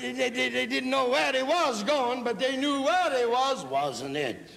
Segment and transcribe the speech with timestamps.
[0.00, 3.64] they, they, they didn't know where they was going, but they knew where they was,
[3.64, 4.50] wasn't it?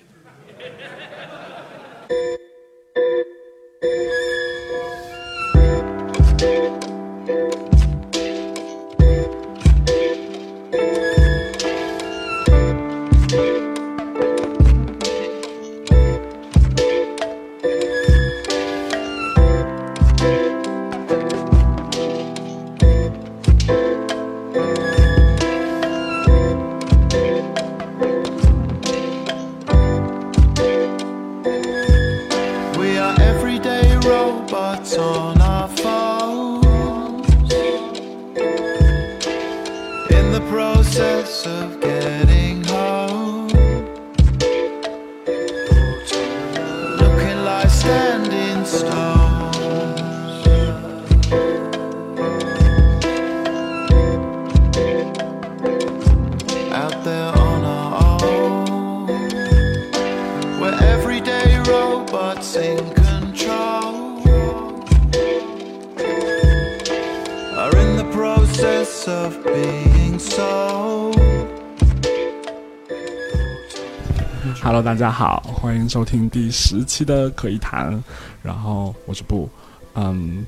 [74.79, 78.01] Hello，大家好，欢迎收听第十期的可以谈。
[78.41, 79.49] 然后我是布，
[79.95, 80.45] 嗯，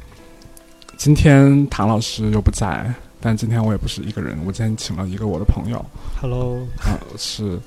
[0.95, 5.85] 今天唐老师又不在，但今天我也不是一个人，我今天请了一个我的朋友
[6.21, 7.59] ，Hello，啊、是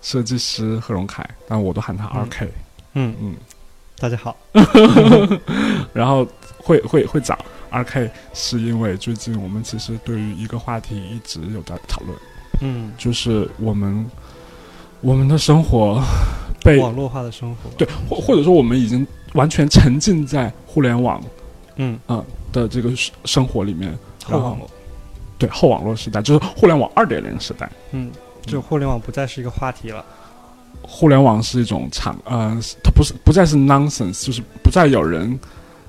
[0.00, 2.48] 设计师贺荣凯，但我都喊他二 K，
[2.94, 3.14] 嗯。
[3.20, 3.36] 嗯，
[4.00, 4.36] 大家好。
[5.94, 6.26] 然后
[6.58, 7.38] 会会会找
[7.70, 12.18] 二 K 是因为最近我们其实对于一个话题一直有在讨论，
[12.60, 14.04] 嗯，就是我们
[15.02, 16.02] 我们的生活
[16.62, 17.70] 被网络化的生活。
[17.76, 21.22] 对，或或者说我们已经完全沉浸在互联网
[21.76, 23.92] 嗯，嗯的这个生生活里面，
[24.24, 24.70] 后后网络。
[25.38, 27.68] 对后网络时代，就是互联网二点零时代。
[27.90, 28.12] 嗯，
[28.46, 30.04] 就互联网不再是一个话题了。
[30.82, 35.38] 互联网是一种常呃，它不是不再是 nonsense，就是不再有人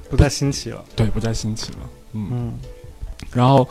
[0.10, 0.84] 不再新奇了。
[0.96, 1.78] 对不再新奇了。
[2.14, 2.54] 嗯，嗯
[3.32, 3.68] 然后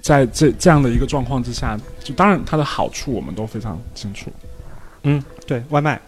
[0.00, 4.30] 在这这样的一个状况之下，就当然它的好处我们都非常清楚，
[5.02, 6.00] 嗯，对外卖，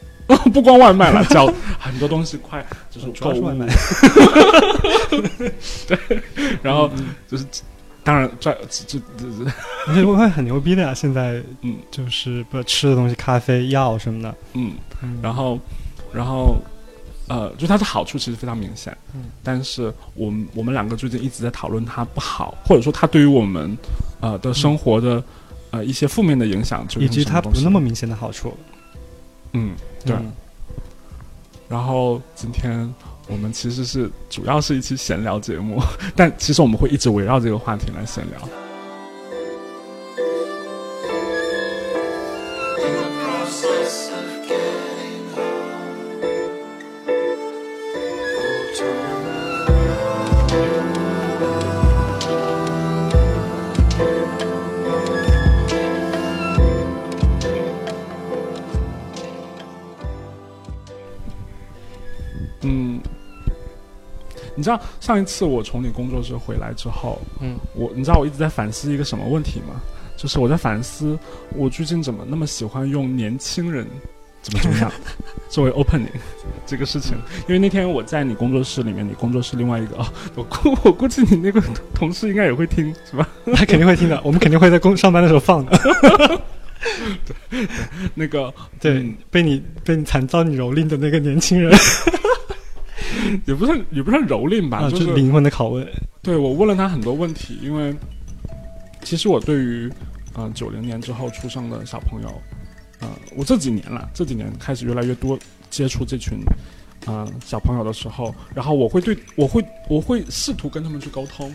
[0.52, 1.46] 不光外卖了， 叫
[1.78, 3.66] 很多东西快就是主要是购物外卖
[5.86, 6.22] 对。
[6.62, 7.44] 然后嗯就是
[8.04, 9.52] 当然这这这这
[9.86, 11.76] 而且外卖很牛逼的呀，现在嗯。
[11.90, 14.34] 就是不吃的东西，咖啡、药什么的。
[14.54, 14.72] 嗯。
[15.02, 15.18] 嗯。
[15.22, 15.58] 然后，
[16.12, 16.56] 然后，
[17.28, 23.76] 呃，就它的好处其实非常明显，嗯，但是我们我们两个最近一直在讨论它不好，或者说它对于我们
[24.20, 25.22] 呃的生活的、
[25.72, 28.56] 呃一些负面的影响，以及它不那么明显的好处。
[29.52, 29.74] 嗯
[30.06, 30.14] 对。
[30.14, 30.32] 嗯
[31.68, 32.92] 然后今天
[33.28, 35.80] 我们其实是主要是一期闲聊节目，
[36.14, 38.38] 但其实我们会一直围绕这个话题来闲聊。
[64.62, 69.74] 你知道上一次我从你工作室回来之后，嗯，我你知道我一直在反思一个什么问题吗？
[70.16, 71.18] 就是我在反思
[71.56, 73.84] 我最近怎么那么喜欢用年轻人
[74.40, 74.92] 怎么怎么样
[75.50, 76.06] 作为 opening
[76.64, 77.16] 这个事情，
[77.48, 80.06] 因为那天我在你工作室里面，你工作室另外一个哦，
[80.36, 81.60] 我估我估计你那个
[81.92, 83.26] 同事应该也会听是吧？
[83.46, 85.76] 他肯定会听的， 我们肯定会在工上班的时候放的。
[87.26, 87.66] 对
[88.14, 91.72] 那个对嗯，被你被你惨遭你蹂躏的那个年轻人
[93.46, 95.86] 也不算也不算蹂躏吧，啊，就就是是灵魂的拷问。
[96.22, 97.94] 对我问了他很多问题，因为
[99.02, 99.90] 其实我对于
[100.34, 102.28] 呃九零年之后出生的小朋友，
[103.00, 105.38] 呃，我这几年了，这几年开始越来越多
[105.70, 106.38] 接触这群
[107.06, 111.52] 呃小朋友的时候，然后我会对我会我会试图跟他们去沟通，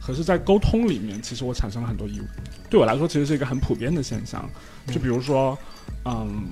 [0.00, 2.28] 可是，在沟通里面，其实我产生了很多疑问。
[2.70, 4.48] 对我来说，其实是一个很普遍的现象。
[4.86, 5.56] 就比如说，
[6.06, 6.46] 嗯，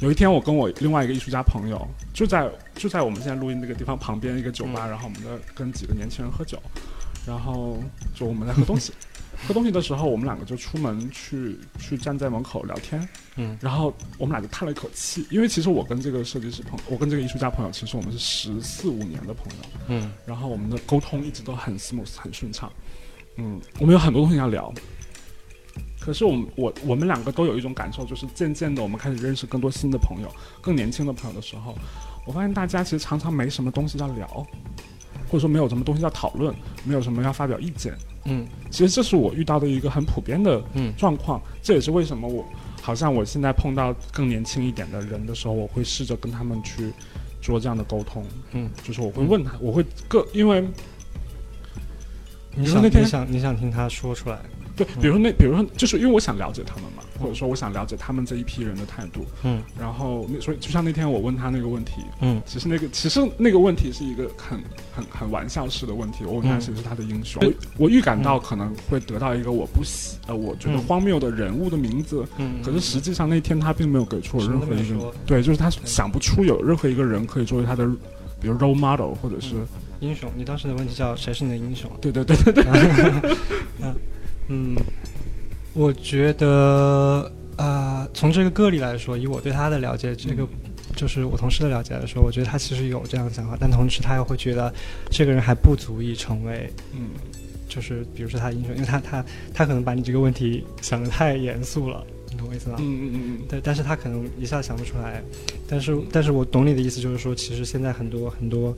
[0.00, 6.60] 有一天我跟我另外一个艺术家朋友，就在就在我们现在录音那个地方旁边一个酒吧，然后我们在跟几个年轻人喝酒，
[7.26, 7.78] 然后
[8.14, 8.92] 就我们在喝东西。
[9.46, 13.06] 喝东西的时候，我们两个就出门去去站在门口聊天，
[13.36, 20.10] 嗯，然后我们俩就叹了一口气，因为其实我跟这个设计师朋友，我跟这个艺术家朋友，其实我们是十四五年的朋友，嗯。
[20.24, 22.72] 然后我们的沟通一直都很 smooth 很顺畅，
[23.36, 24.72] 嗯，我们有很多东西要聊。
[26.06, 31.74] 可是我们我我们两个都有一种感受，就是渐渐的我们开始认识更多新的朋友，更年轻的朋友的时候，
[32.24, 34.28] 我发现大家其实常常没什么东西要聊，
[35.26, 36.54] 或者说没有什么东西要讨论，
[36.84, 37.92] 没有什么要发表意见，
[38.24, 38.46] 嗯。
[38.70, 40.94] 其实这是我遇到的一个很普遍的嗯。
[40.96, 42.44] 状况，这也是为什么我
[42.80, 46.92] 好像我现在碰到更年轻一点的人的时候，我会试着跟他们去
[47.42, 50.64] 做这样的沟通，嗯，就是我会问他，我会各因为
[52.54, 54.38] 你想比如说那天你想你想听他说出来，
[54.76, 59.62] 对，比如说那比如说就是因为我想了解他们嘛，或者说我想了解他们这一批人的态度，嗯。
[59.80, 62.40] 然后那所以就像那天我问他那个问题，嗯。
[62.44, 64.60] 其实那个其实那个问题是一个很
[64.94, 66.24] 很很玩笑式的问题。
[66.24, 66.60] 我问他嗯。
[66.60, 67.52] 谁是他的英雄，我
[67.86, 70.82] 我预感到可能会得到一个我不喜呃我觉得嗯。
[70.82, 77.86] 荒谬的人物的名字，嗯，可是实际上那天他并没有给出我任何一个对，就是他想不出有任何一个人可以作为他的，
[78.40, 79.54] 比如 role model 或者是
[80.00, 81.90] 英雄，你当时的问题叫谁是你的英雄？
[82.00, 82.64] 对对对对对，
[83.80, 83.94] 嗯，
[85.72, 90.46] 我觉得啊、从这个个例来说，以我对他的了解，这个
[90.94, 94.72] 就是我同事的了解来说，我觉得他其实有这样的想法，但同时他又会觉得
[95.10, 97.10] 这个人还不足以成为，嗯。
[97.68, 102.76] 就是比如说他的英雄，因为他他他可能把你这个问题想的太严肃了，你懂我意思吗？
[102.78, 103.38] 嗯嗯嗯。
[103.48, 105.20] 对，但是他可能一下想不出来，
[105.68, 108.74] 但是但是我懂你的意思，就是说，其实现在很多很多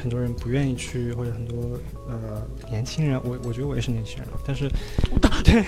[0.00, 1.78] 很多人不愿意去，或者很多
[2.08, 4.68] 呃年轻人，我我觉得我也是年轻人了，但是
[5.44, 5.64] 对，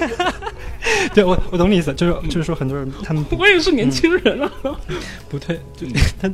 [1.14, 4.52] 对我我懂你意思，就是就是说很多人他们不 也是年轻人啊。
[5.28, 5.92] 不对，就嗯。
[6.20, 6.28] 他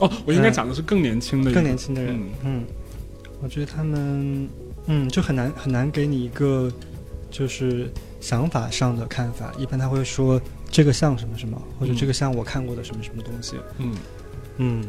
[0.00, 2.28] 哦，我应该讲的是更年轻的更年轻的人，嗯。
[2.44, 2.64] 嗯，
[3.40, 4.48] 我觉得他们
[4.86, 6.70] 嗯就很难很难给你一个
[7.30, 7.88] 就是
[8.20, 10.40] 想法上的看法，一般他会说
[10.70, 13.94] 这个像什么什么，或者嗯这个像我看过的什么什么东西，嗯。
[14.56, 14.80] 嗯。
[14.82, 14.84] 嗯，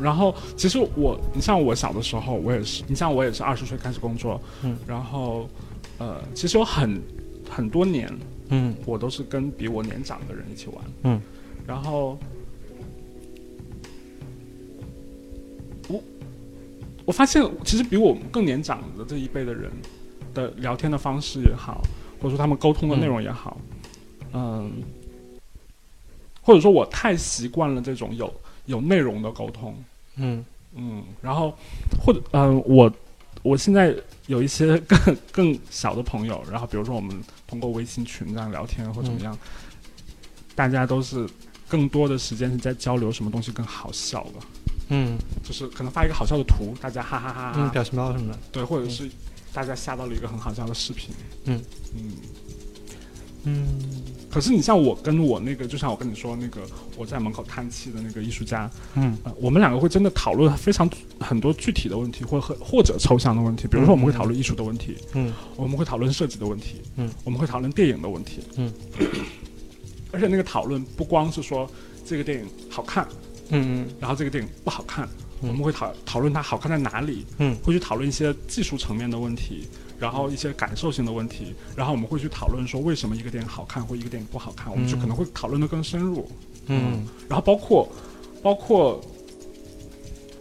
[0.00, 5.48] 然后其实我，你像我小的时候，我也是，你像我也是二十岁开始工作，嗯，然后，
[5.98, 7.00] 呃，其实有很
[7.50, 8.08] 很多年，
[8.50, 11.20] 嗯我都是跟比我年长的人一起玩，嗯，
[11.66, 12.16] 然后，
[15.88, 16.02] 我
[17.04, 19.70] 我发现，其实比我更年长的这一辈的人
[20.32, 21.82] 的聊天的方式也好，
[22.20, 23.60] 或者说他们沟通的内容也好，
[24.32, 24.70] 嗯，
[26.40, 28.32] 或者说我太习惯了这种有
[28.72, 29.76] 有内容的沟通，
[30.16, 30.44] 嗯。
[30.74, 31.54] 嗯，然后
[32.02, 32.90] 或者嗯、呃，我
[33.42, 33.94] 我现在
[34.26, 39.38] 有一些 更更小的朋友，然后比如说我们通过微信群这样聊天或怎么样，
[40.54, 41.28] 大家都是
[41.68, 44.46] 更多的时间是在交流什么东西更好笑的，
[44.88, 45.18] 嗯。
[45.44, 49.06] 就是可能发一个好笑的图，大家哈哈哈哈，嗯，表情包什么的，对，或者是
[49.52, 51.14] 大家下到了一个很好笑的视频，
[51.44, 51.62] 嗯
[51.94, 52.00] 嗯。
[52.00, 52.12] 嗯
[54.30, 56.62] 可是你像我跟我那个，就像我跟你说那个
[56.96, 59.14] 我在门口叹气的那个艺术家，嗯。
[59.24, 60.88] 呃，我们两个会真的讨论非常
[61.20, 63.68] 很多具体的问题，或或或者抽象的问题。
[63.68, 65.30] 比如说，我们会讨论艺术的问题，嗯。
[65.56, 68.72] 我们会讨论设计的问题，嗯，我们会讨论电影的问题，嗯。
[70.12, 71.70] 而且那个讨论不光是说
[72.06, 73.06] 这个电影好看，
[73.50, 73.86] 嗯。
[74.00, 75.06] 然后这个电影不好看，
[75.42, 75.50] 嗯。
[75.50, 77.54] 我们会讨讨论它好看在哪里，嗯。
[77.62, 79.68] 会去讨论一些技术层面的问题，
[80.02, 86.28] 然后一些感受性的问题，然后我们会去讨论说为什么一个电影好看或一个电影不好看，我们就嗯可能会讨论的更深入。
[86.66, 87.88] 嗯然后包括
[88.42, 89.00] 包括，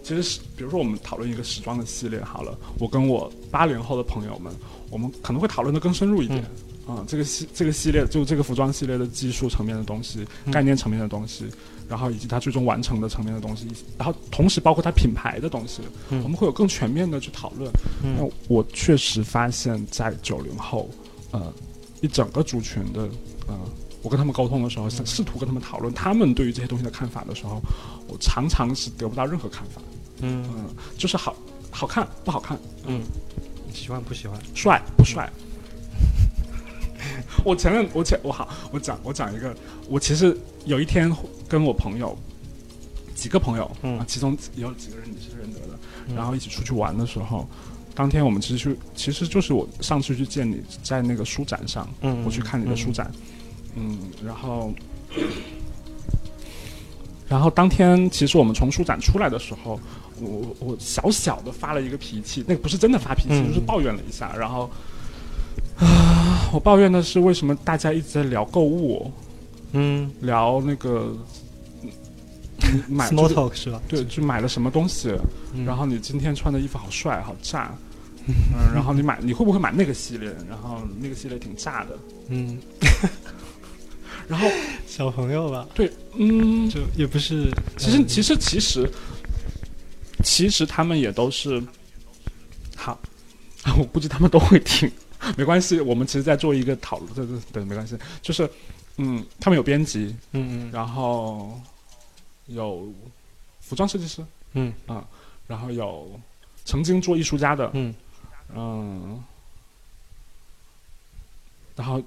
[0.01, 4.51] 其实是比如说我们讨论一个时装的系列好了，我跟我八零后的朋友们，
[4.89, 6.43] 我们可能会讨论的更深入一点。
[6.87, 11.45] 啊、这个系这个系列就这个服装系列的技术层面的东西、嗯概念层面的东西，
[11.91, 13.67] 然后以及它最终完成的层面的东西，
[13.97, 17.69] 然后同时包括它品牌的东西，嗯我们会有更全面的去讨论。
[18.01, 20.89] 那嗯我确实发现，在九零后，
[21.31, 21.53] 呃，
[21.99, 23.01] 一整个族群的，
[23.49, 23.59] 呃，
[24.01, 27.61] 我跟他们沟通的时候，想试图跟他们讨论他们对于这些东西的看法的时候，
[28.07, 29.81] 我常常是得不到任何看法。
[30.21, 30.65] 嗯嗯，
[30.97, 31.35] 就是好
[31.69, 33.01] 好看不好看，嗯，
[33.73, 34.39] 喜欢不喜欢？
[34.55, 35.29] 帅不帅。
[37.43, 39.55] 我前面我前我好，我讲我讲一个，
[39.89, 41.11] 我其实有一天
[41.51, 42.17] 跟我朋友
[43.13, 43.99] 几个朋友，嗯。
[43.99, 45.77] 啊，其中有几个人你是认得的，
[46.07, 46.15] 嗯。
[46.15, 47.45] 然后一起出去玩的时候，
[47.93, 53.11] 当天我们其实去，其实就是我上次去见你在那个书展上，嗯我去看你的书展，
[53.75, 54.73] 嗯，然后，
[57.27, 59.77] 然后当天其实我们从书展出来的时候，
[60.21, 63.47] 我我小小的发了一个脾气，那个不是真的发脾气，嗯。
[63.49, 64.69] 就是抱怨了一下，然后。
[65.77, 69.11] 啊，我抱怨的是为什么大家一直在聊购物，
[69.71, 70.11] 嗯。
[70.21, 71.15] 聊那个
[72.71, 73.81] 嗯买就， small 是 talk 是吧？
[73.87, 75.09] 对，就买了什么东西，
[75.53, 75.65] 嗯。
[75.65, 77.71] 然后你今天穿的衣服好帅，好炸，
[78.27, 78.33] 嗯，
[78.73, 80.29] 然后你买你会不会买那个系列？
[80.47, 81.97] 然后那个系列挺炸的，
[82.29, 82.57] 嗯，
[84.27, 84.47] 然后
[84.87, 88.89] 小朋友吧，对，嗯，就也不是，其实其实其实
[90.23, 91.61] 其实他们也都是
[92.75, 92.97] 好，
[93.77, 94.89] 我估计他们都会听，
[95.35, 98.49] 没关系，我们其实在做一个讨论，对对对，没关系，就是
[98.97, 100.69] 嗯，他们有编辑，嗯嗯。
[100.71, 101.59] 然后
[102.47, 102.91] 有
[103.59, 105.05] 服装设计师，嗯啊，
[105.47, 106.19] 然后有
[106.65, 107.93] 曾经做艺术家的，嗯
[108.53, 109.23] 嗯，
[111.75, 112.01] 然后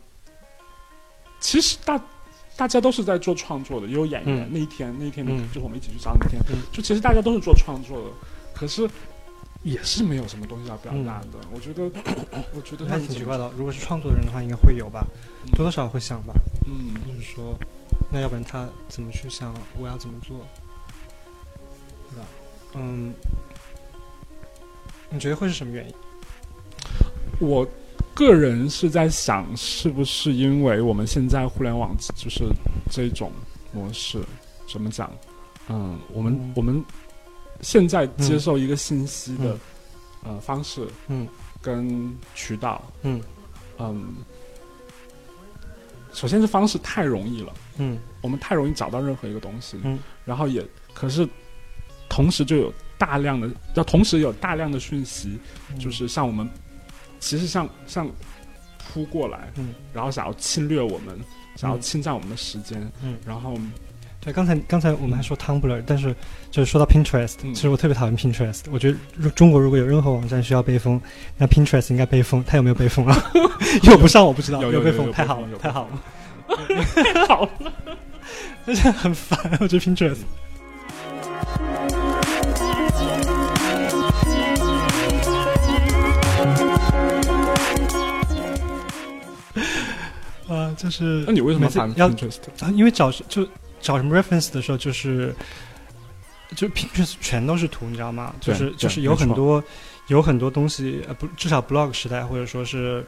[1.40, 2.00] 其实大
[2.56, 4.44] 大家都是在做创作的，也有演员。
[4.44, 8.10] 嗯那一天，那一天嗯就是我们一起去找那天，嗯就其实大家都是做创作的，
[8.54, 8.88] 可是
[9.62, 11.38] 也是没有什么东西要表达的。
[11.52, 11.84] 我觉得，
[12.54, 13.50] 我觉得还挺奇怪的。
[13.56, 15.06] 如果是创作的人的话，应该会有吧，
[15.44, 16.34] 嗯多多少少会想吧。
[16.66, 17.58] 嗯，就是说，
[18.10, 20.36] 那要不然他怎么去想我要怎么做，
[22.10, 22.26] 对吧？
[22.74, 23.12] 嗯，
[25.10, 25.94] 你觉得会是什么原因？
[27.40, 27.66] 我
[28.14, 32.44] 个人是在想，是不是因为我们现在互联网就是
[32.90, 33.32] 这种
[33.72, 34.22] 模式，
[34.70, 35.10] 怎么讲？
[35.68, 36.84] 嗯，我们、嗯我们
[37.60, 39.58] 现在接受一个信息的、
[40.22, 41.26] 呃方式，嗯，
[41.62, 43.20] 跟渠道，嗯
[43.78, 44.14] 嗯，
[46.12, 47.98] 首先是方式太容易了，嗯。
[48.20, 51.28] 我们太容易找到任何一个东西，嗯，然后也可是
[52.08, 55.38] 同时就有大量的，要同时有大量的讯息，
[55.70, 55.78] 嗯。
[55.78, 56.48] 就是向我们，
[57.20, 58.08] 其实像像
[58.78, 61.18] 扑过来，嗯，然后想要侵略我们，
[61.56, 61.80] 想要嗯。
[61.80, 63.54] 侵占我们的时间，嗯，然后
[64.20, 66.16] 对，刚才刚才我们还说 Tumblr，但是
[66.50, 67.52] 就是说到 Pinterest，、嗯。
[67.52, 68.62] 其实我特别讨厌 Pinterest。
[68.70, 70.98] 我觉得如中国如果有任何网站需要被封，
[71.36, 72.42] 那 Pinterest 应该被封。
[72.46, 73.22] 它有没有被封啊？
[73.84, 76.00] 有不上我不知道，被封，有有有有太好了太好了，太
[77.28, 77.72] 好了，
[78.66, 79.38] 而且很烦。
[79.60, 80.18] 我觉得 Pinterest。
[90.48, 92.36] 啊，就是那你为什么烦 Pinterest？
[92.60, 93.46] 啊，因为找就
[93.80, 95.34] 找什么 reference 的时候，就是
[96.54, 98.34] 就 Pinterest 全都是图，你知道吗？
[98.40, 99.62] 就是就是有很多
[100.08, 103.04] 有很多东西，呃，不，至少 blog 时代或者说是，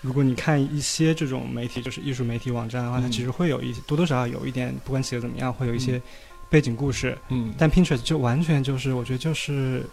[0.00, 6.02] 如果你看一些这种媒体，就是艺术媒体网站的话，它嗯其实会有一些多多少少有一点，不管写的怎么样，会有一些嗯。
[6.48, 7.16] 背景故事。
[7.28, 9.84] 嗯，但 Pinterest 就完全就是，我觉得就是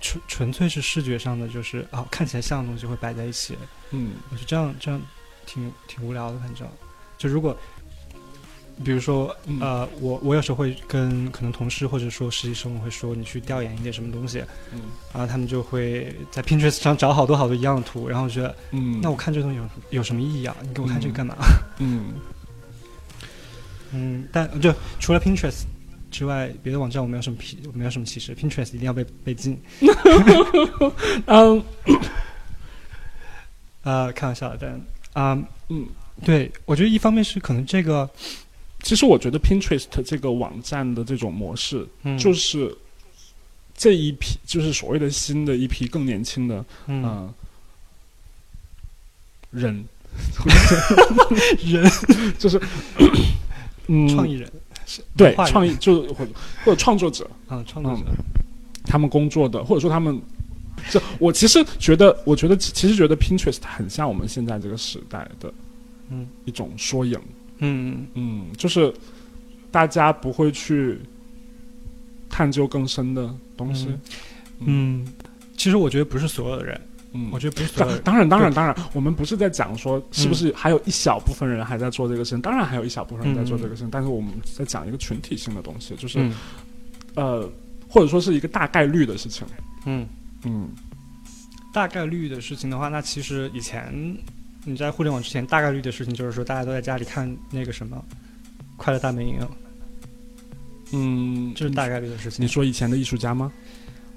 [0.00, 3.58] 纯纯粹是视觉上的，就是啊，看起来像的东西会摆在一起。
[3.90, 4.12] 嗯。
[4.30, 5.02] 我觉得这样这样
[5.44, 6.68] 挺挺无聊的，反正。
[7.18, 7.56] 就如果
[8.84, 9.58] 比如说嗯。
[9.60, 14.80] 呃，我我有时候会跟可能同事或者说实习生我会说你去调研一点什么东西，嗯。
[15.12, 20.56] 然后他们就会在 Pinterest 上找好多好多一样的图，然后觉得嗯，那我看这东西有有什么意义啊？
[20.62, 21.36] 你给我看这个干嘛？
[21.78, 22.12] 嗯。
[23.92, 25.64] 嗯，但就除了 Pinterest
[26.10, 29.60] 之外，别的网站我没有什么皮，我没有什么歧视，Pinterest 一定要被被禁。
[31.26, 31.62] 嗯。
[33.84, 34.80] 呃，开玩笑的，但
[35.24, 35.36] 啊、
[35.68, 35.84] 嗯，
[36.24, 38.08] 对我觉得一方面是可能这个，
[38.82, 42.76] 其实我觉得 Pinterest 这个网站的这种模式，嗯，就是
[43.76, 47.02] 这一批，就是所谓的新的一批更年轻的嗯。
[47.04, 47.34] 嗯、
[49.50, 49.84] 人，
[51.64, 51.90] 人。
[52.38, 52.60] 就是
[53.88, 54.50] 嗯，创意人，
[55.16, 56.30] 对创意就是或者
[56.64, 58.02] 或者创作者，啊，创作者，
[58.84, 60.20] 他们工作的，或者说他们，
[60.90, 65.52] 这我其实觉得，我觉得其实觉得 Pinterest 很像我们现在这个时代的
[66.10, 66.26] 嗯。
[66.44, 67.41] 一种缩影，嗯
[68.14, 68.92] 嗯，就是
[69.70, 70.98] 大家不会去
[72.28, 73.88] 探究更深的东西，
[74.60, 75.06] 嗯，
[75.56, 76.80] 其实我觉得不是所有的人，
[77.12, 86.34] 嗯，我觉得不是当当然，当然，当然，我们不是在讲说是不是还有一小部分人还在做这个事情，当然还有一小部分人在做这个事情，但是我们在讲一个群体性的东西，就是、嗯。
[87.14, 87.46] 呃，
[87.86, 89.46] 或者说是一个大概率的事情，
[89.84, 90.08] 嗯，
[90.44, 90.70] 嗯。
[91.70, 93.92] 大概率的事情的话，那其实以前
[94.64, 97.96] 你在互联网之前，大概率的事情就是说大家都在家里看那个什么
[98.76, 99.40] 《快乐大本营》，
[100.92, 102.44] 嗯，这是大概率的事情。
[102.44, 103.52] 你说以前的艺术家吗？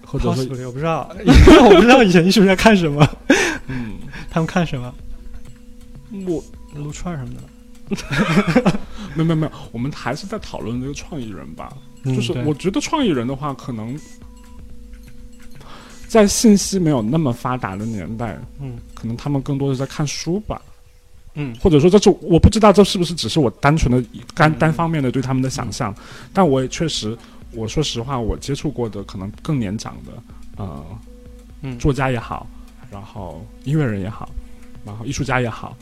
[0.05, 3.07] 或者说，我不知道， 我不知道以前艺术家看什么，
[3.67, 3.95] 嗯，
[4.29, 4.93] 他们看什么，
[6.27, 6.43] 我
[6.75, 7.41] 撸串什么的。
[9.15, 11.71] 没有没有没有，我们还是在讨论这个创意人吧。
[12.03, 13.99] 嗯就是我觉得创意人的话，可能
[16.15, 18.77] 在信息没有那么发达的年代，嗯。
[18.93, 20.61] 可能他们更多是在看书吧。
[21.33, 21.53] 嗯。
[21.59, 24.01] 或者说这是我不知道这是不是只是我单纯的
[24.33, 24.55] 单嗯。
[24.57, 25.93] 单方面的对他们的想象，
[26.31, 27.17] 但我也确实，
[27.51, 30.11] 我说实话，我接触过的可能更年长的，
[30.55, 30.85] 呃，
[31.63, 31.77] 嗯。
[31.77, 32.47] 作家也好，
[32.89, 34.29] 然后音乐人也好，
[34.85, 35.75] 然后艺术家也好，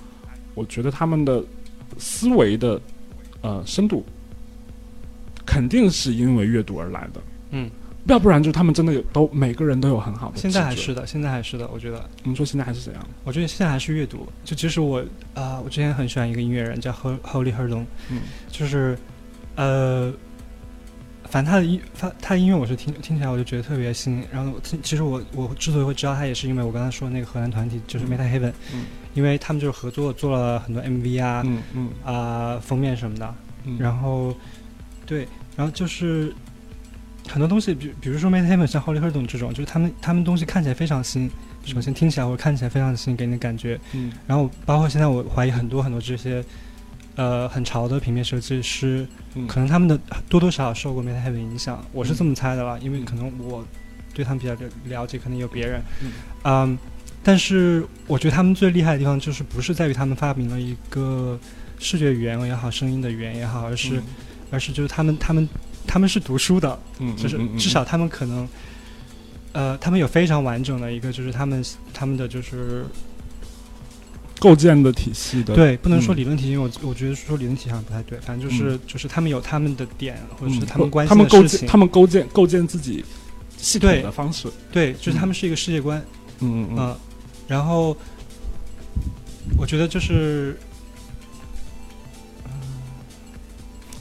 [0.56, 1.44] 我觉得他们的
[2.00, 2.82] 思维的
[3.42, 4.04] 呃深度，
[5.46, 7.22] 肯定是因为阅读而来的，
[7.52, 7.70] 嗯，
[8.08, 12.10] 要不然就他们真的有都每个人都有很好的，现在还是，的，现在还是的，我觉得。
[12.24, 13.08] 你说现在还是怎样？
[13.24, 14.28] 我觉得现在还是阅读。
[14.44, 18.98] 就其实我啊、我之前很喜欢一个音乐人叫 Ho- Holy Herdon，嗯就是
[19.56, 20.14] 呃，
[21.30, 24.22] 反正他的音他他的音乐我是听听起来我就觉得特别新。
[24.32, 33.36] 然后其实我我之所以会知道他，也是因为我刚才说的那个荷兰团体就是 Meta Heaven，、嗯因为他们就是合作做了很多 MV 啊嗯嗯啊、封面什么的。
[33.64, 34.36] 嗯，然后
[35.06, 36.34] 对，然后就是
[37.28, 41.30] 很多东西，比比如说 Made Heaven 像 Holly Hurdon 这种，就是他们他们东西看起来非常新，
[41.66, 43.80] 首先听起来或者看起来非常新，给你的感觉。
[43.94, 44.12] 嗯。
[44.28, 46.44] 然后包括现在我怀疑很多很多这些，
[47.16, 49.48] 呃，很潮的平面设计师，嗯。
[49.48, 53.06] 可能他们的多多少少受过 Made Heaven 影响，我是这么猜的啦，因为嗯。
[53.06, 53.66] 可能我
[54.14, 56.12] 对他们比较了了解，可能有别人，嗯。
[56.44, 56.78] 嗯，
[57.24, 61.40] 但是我觉得他们最厉害的地方就是不是在于他们发明了一个
[61.80, 64.02] 视觉语言也好，声音的语言也好，而是、
[64.52, 65.48] 而是就是他们他们
[65.88, 68.48] 他们是读书的，嗯，就是至少他们可能，
[69.52, 71.64] 呃，他们有非常完整的一个，就是他们
[71.94, 72.86] 他们的就是
[74.40, 76.18] 构建的体系的，对，不能说嗯。
[76.18, 83.04] 理论体系，因为我我觉得说理论体系好像不太对，反正就是、就是他们有他们的点，或者是嗯，他们关他们构建，心的事情，他们构建构建自己
[83.58, 86.04] 系统的方式，对，就是他们是一个世界观，
[86.40, 86.98] 嗯嗯嗯，
[87.48, 87.96] 然后
[89.58, 90.58] 我觉得就是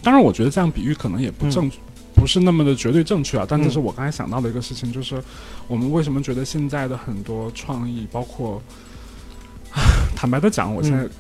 [0.03, 1.51] 当然，我觉得这样比喻可能也不嗯。
[1.51, 1.71] 正，
[2.15, 3.47] 不是那么的绝对正确啊。
[3.49, 3.71] 但这嗯。
[3.71, 5.23] 是我刚才想到的一个事情，就是
[5.69, 8.61] 我们为什么觉得现在的很多创意，包括
[10.17, 11.11] 坦白的讲，我现在嗯。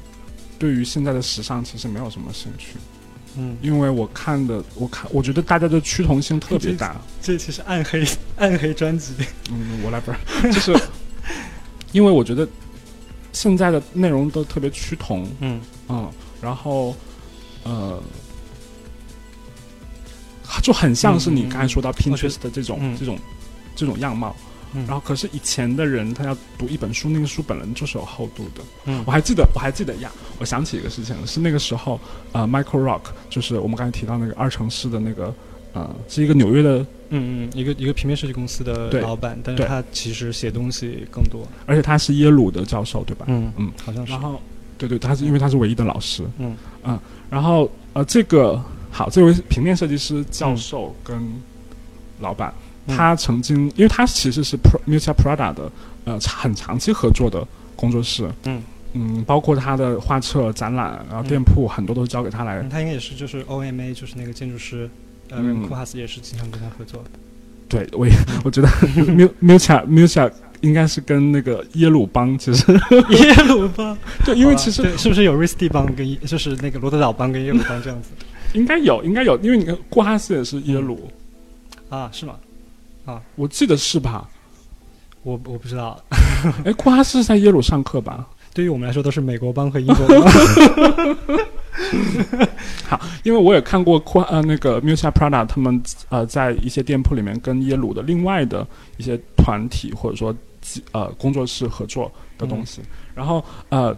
[0.59, 2.77] 对于现在的时尚其实没有什么兴趣，
[3.37, 6.95] 嗯，因为我看的，我看我觉得大家的趋同性特别大。
[7.21, 8.07] 这其实暗黑
[8.39, 9.13] 暗黑专辑，
[9.51, 10.81] 嗯，我来不是，就是
[11.91, 12.47] 因为我觉得
[13.33, 15.61] 现在的内容都特别趋同，嗯。
[15.89, 16.09] 嗯，
[16.41, 16.95] 然后
[17.65, 18.01] 呃，
[20.61, 22.97] 就很像是你刚才说到 Pinterest 的这种、嗯。
[22.99, 23.19] 这种
[23.75, 24.35] 这种样貌。
[24.75, 28.63] 嗯，然后，可是以前的人他要读一本书，那个书本来就是有厚度的。
[28.87, 29.03] 嗯。
[29.07, 32.01] 我还记得，我还记得呀，我想起一个事情，是那个时候，
[32.33, 35.35] 呃，Michael Rock，就是我们刚才提到那个二城市的那个，
[35.75, 36.79] 呃，是一个纽约的
[37.11, 39.69] 嗯嗯，一个一个平面设计公司的老板，但是对。
[39.69, 43.27] 他其实写东西更多，而且他是耶鲁的教授，对吧？
[43.29, 44.13] 嗯嗯，好像是。
[44.13, 44.41] 然，后，
[44.79, 46.57] 对对，他是因为他是唯一的老师，嗯。
[46.85, 48.59] 嗯然后呃，这个
[48.93, 51.19] 好，这位平面设计师教授跟
[52.21, 52.53] 老板，
[52.87, 52.97] 嗯。
[52.97, 54.57] 他曾经，因为他其实是
[54.87, 55.73] Musa Prada 的
[56.05, 57.45] 呃很长期合作的
[57.75, 58.63] 工作室，嗯。
[58.95, 64.87] 嗯，包括他的画册、展览，然后店铺很多都是交给他来，嗯他应该也是就是 OMA 就是那个建筑师，
[65.31, 65.67] 呃，嗯。
[65.67, 67.03] 库哈斯也是经常跟他合作，
[67.71, 68.13] 对我也
[68.45, 72.71] 我觉得 Mu Musa Musa 应该是跟那个耶鲁帮其实
[73.09, 78.11] 耶鲁帮， 对，因为其实是不是有 r i s t y 帮跟就是那个罗德岛帮跟耶鲁帮这样子
[78.53, 81.09] 应该有应该有，因为你看库哈斯也是耶鲁，
[81.89, 82.09] 啊？
[82.13, 82.35] 是吗？
[83.05, 84.29] 啊我记得是吧？
[85.23, 86.01] 我我不知道，
[86.65, 88.27] 哎，库哈斯是在耶鲁上课吧？
[88.55, 90.21] 对于我们来说都是美国帮和英国帮。
[92.87, 98.67] 好因为我也看过库呃那个 Musa Prada 他们呃在一些店铺里面跟耶鲁的另外的
[98.99, 102.83] 一些团体或者说机呃工作室合作的东西，
[103.15, 103.97] 然后呃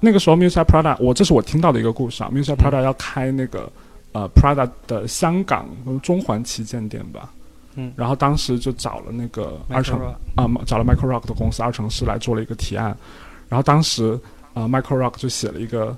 [0.00, 3.70] 那个时候 Musa Prada 我这是我听到的一个故事啊，Musa Prada 要开那个
[4.12, 7.32] 呃 Prada 的香港呃中环旗舰店吧。
[7.74, 7.92] 嗯。
[7.96, 9.98] 然后当时就找了那个二城
[10.36, 12.96] 啊、找了 Michael Rock 的公司二城市来做了一个提案，
[13.48, 14.18] 然后当时
[14.54, 15.96] 啊、Michael Rock 就写了一个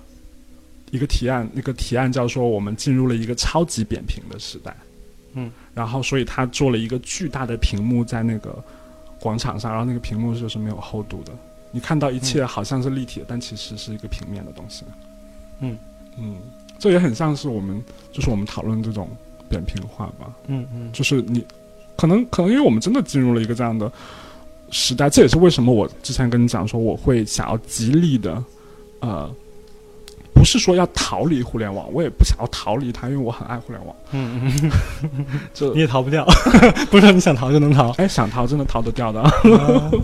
[0.93, 4.77] 一个提案，那个提案叫说我们进入了一个超级扁平的时代，
[5.33, 8.63] 嗯，然后所以他做了一个巨大的屏幕在那个
[9.19, 11.33] 广场上，然后那个屏幕就是没有厚度的，
[11.73, 14.85] 你看到一切好像是立体的，但其实是一个平面的东西，
[15.59, 15.77] 嗯。
[16.17, 16.37] 嗯，
[16.79, 17.83] 这也很像是我们
[18.13, 19.09] 就是我们讨论这种
[19.49, 21.45] 扁平化吧，嗯嗯就是你
[21.97, 23.91] 可能可能因为我们真的进入了一个这样的
[24.71, 28.43] 时代，这也是为什么我之前跟你讲说我会想要极力的
[29.01, 29.31] 呃，
[30.35, 33.95] 不是说要逃离互联网，我也不想要逃离它，因为我很爱互联网。
[34.13, 34.71] 嗯嗯，
[35.53, 36.25] 这 你也逃不掉，
[36.91, 37.91] 不是说你想逃就能逃。
[37.93, 39.33] 哎，想逃真的逃得掉的，啊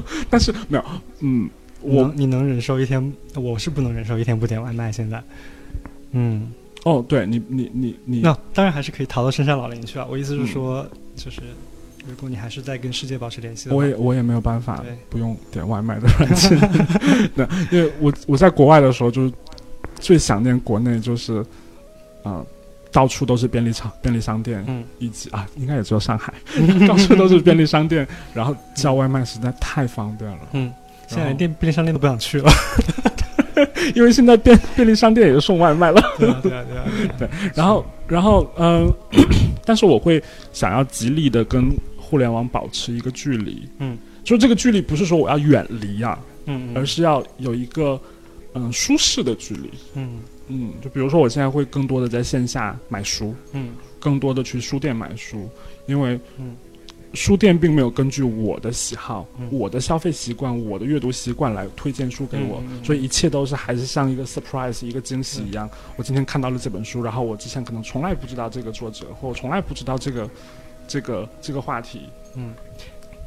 [0.30, 0.84] 但是没有，
[1.20, 1.48] 嗯，
[1.80, 4.92] 我我你能忍受一天，我是不能忍受一天不点外卖。
[4.92, 5.22] 现在，
[6.12, 6.52] 嗯，
[6.84, 10.06] 哦，对你你你你，那当然还是可以逃到深山老林去啊。
[10.10, 11.42] 我意思是说，就是
[12.08, 16.58] 如果你还是在跟世界保持联系的话，我也我也没有办法不用点外卖的软件，
[17.36, 19.32] 对，因为我我在国外的时候就是
[19.96, 21.44] 最想念国内就是，
[22.24, 22.44] 嗯、
[22.90, 24.82] 到处都是便利厂便利商店，嗯。
[24.98, 26.32] 以及啊，应该也只有上海，
[26.88, 30.72] 到处都是便利商店，然后叫外卖实在太方便了，嗯，
[31.06, 32.50] 现在连店便利商店都不想去了。
[33.94, 36.00] 因为现在便便利商店也是送外卖了。
[36.18, 36.84] 对啊，对啊，对啊。
[37.18, 38.90] 对啊 然后，然后，嗯、
[39.64, 48.00] 但是我会想要极力的跟互联网保持一个距离，嗯，就这个距离不是说我要远离啊，嗯，而是要有一个
[48.54, 50.20] 嗯、舒适的距离，嗯。
[50.52, 53.68] 嗯，就比如说我现在会更多的在线下买书，嗯。
[54.00, 55.48] 更多的去书店买书，
[55.86, 56.56] 因为嗯
[57.12, 59.48] 书店并没有根据我的喜好、嗯。
[59.50, 65.68] 我的消费习惯、我的阅读习惯来推荐书给我，所以一切都是还是像一个 surprise、一个惊喜一样。
[65.96, 70.30] 我今天看到了这本书，然后我之前可能从来不知道这个作者，或我从来不知道这个
[70.86, 72.02] 这个这个话题。
[72.36, 72.54] 嗯。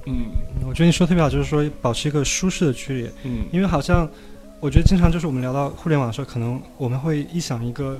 [0.06, 0.28] 嗯。
[0.66, 3.46] 我觉得你说得特别好，就是说保持一个舒适的距离，嗯。
[3.52, 4.10] 因为好像
[4.62, 8.00] 我觉得经常就是我们聊到互联网的时候，可能我们会臆想一个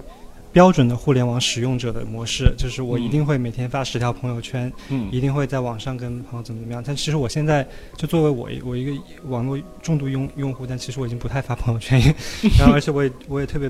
[0.54, 6.82] 标准的互联网使用者的模式，就是我一定会每天发十条朋友圈，嗯一定会在网上跟朋友怎么怎么样。
[6.86, 8.92] 但其实我现在就作为我一我一个
[9.26, 12.00] 网络重度用用户，但其实我已经不太发朋友圈，
[12.60, 13.70] 然后而且我也我也特别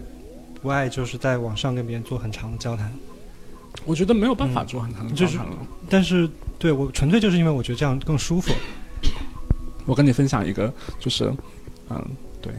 [0.61, 2.91] 不爱就是在网上跟别人做很长的交谈。
[3.85, 5.57] 我觉得没有办法嗯做很长的交谈了。
[5.89, 8.53] 但是对我纯粹就是因为我觉得这样更舒服。
[9.85, 11.33] 我跟你分享一个，就是，
[11.89, 12.05] 嗯，
[12.41, 12.53] 对，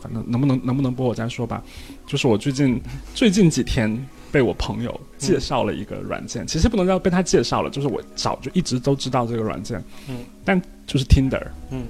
[0.00, 1.62] 反正能不能能不能播我再说吧。
[2.06, 2.80] 就是我最近
[3.14, 11.84] 最近几天被我朋友介绍了一个软件，其实不能叫被他介绍了，就是我早就一直都知道这个软件，嗯，但就是 Tinder，嗯，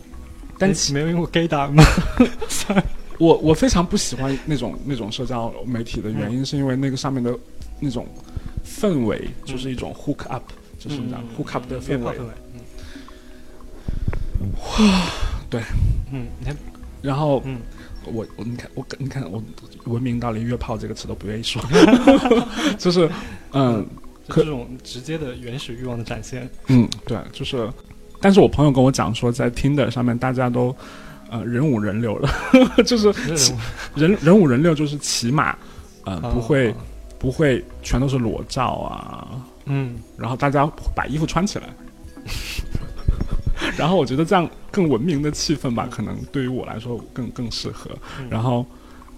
[0.59, 1.85] 但你没有用过 Gay 打吗？
[3.19, 7.35] 我我非常不喜欢那种那种社交媒体的原因，是因为那个上面的
[7.81, 8.07] 那种
[8.65, 10.43] 氛围，就是一种 hook up，、
[10.79, 11.97] 就是你知道、hook up 的氛围。
[11.97, 12.19] 约炮氛。
[12.19, 12.33] 围。
[12.55, 12.61] 嗯。
[15.49, 15.63] 对，
[16.13, 16.55] 嗯，你看，
[17.01, 17.59] 然后，嗯
[18.13, 19.43] 我我你看我你看我
[19.85, 21.63] 文明到连约炮这个词都不愿意说，
[22.79, 23.11] 就是
[23.53, 23.87] 嗯
[24.29, 26.49] 这种直接的原始欲望的展现。
[26.69, 27.71] 嗯对，就是，
[28.21, 30.75] 但是我朋友跟我讲说，在 Tinder 上面大家都
[31.31, 32.29] 呃人五人六了，
[32.85, 33.13] 就是
[33.95, 35.57] 人人五人六，就是起码
[36.05, 36.77] 呃不会、啊
[37.19, 41.65] 不会全都是裸照啊，嗯，然后大家把衣服穿起来。
[43.77, 47.91] 然后我觉得这样更文明的气氛吧，可能对于我来说更更适合。
[48.21, 48.65] 嗯然后，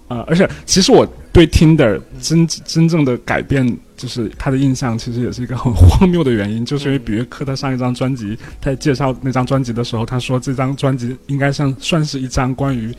[0.08, 12.92] 呃，而且其实我对 Tinder 真真正的改变，就是他的印象，其实也是一个很荒谬的原因，就是因为比约克他上一张专辑，他在介绍那张专辑的时候，他说这张专辑应该像算是一张关于，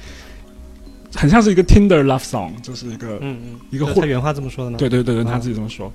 [1.16, 4.78] 很像是一个 Tinder love song，就是一个嗯嗯，一个他原话这么说的呢。
[4.78, 5.92] 对对对对，他啊自己这么说。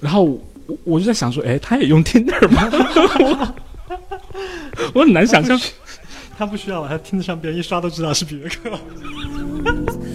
[0.00, 0.24] 然后
[0.66, 3.54] 我我就在想说，哎，他也用 Tinder 吗？
[4.94, 5.58] 我很难想象。
[6.36, 8.70] 他不需要了，他听得上别人一刷都知道是比约克。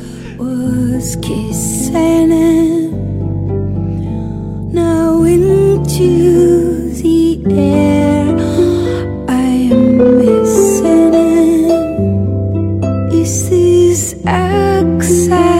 [15.09, 15.56] was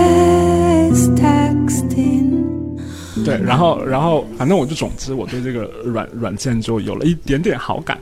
[3.27, 7.99] 对，然后然后反正我就总之我对这个软软件就有了一点点好感。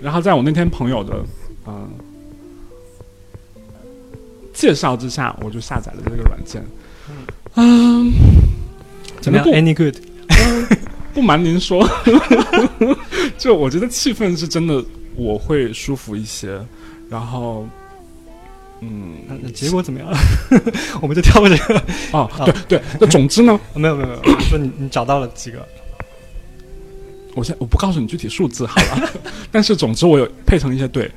[0.00, 1.24] 然后在我那天朋友的
[1.66, 1.88] 嗯、
[4.52, 6.64] 介绍之下，我就下载了这个软件。
[7.54, 8.12] 嗯，
[9.20, 9.96] 怎么样？Any good？
[11.12, 11.86] 不瞒您说，
[13.36, 14.82] 就我觉得气氛是真的，
[15.16, 16.58] 我会舒服一些。
[17.08, 17.66] 然后，
[18.80, 20.08] 嗯，那那结果怎么样？
[21.00, 21.82] 我们就跳过这个。
[22.12, 25.58] 哦，对对，那总之呢，没有没有没有，说你你找到了几个？
[27.34, 29.08] 我现在我不告诉你具体数字好了，
[29.52, 31.08] 但是总之我有配成一些对，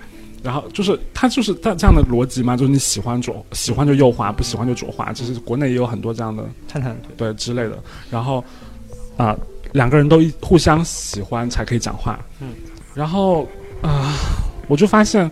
[0.43, 7.82] 然后就是它就是它这样的逻辑嘛，就是你喜欢左喜欢就右滑，不喜欢就左滑，其实国内也有很多这样的探探对，对之类的。
[8.12, 8.43] 然后
[9.17, 9.36] 啊、
[9.71, 12.49] 两个人都一互相喜欢才可以讲话，嗯，
[12.93, 13.47] 然后
[13.82, 14.13] 啊、
[14.67, 15.30] 我就发现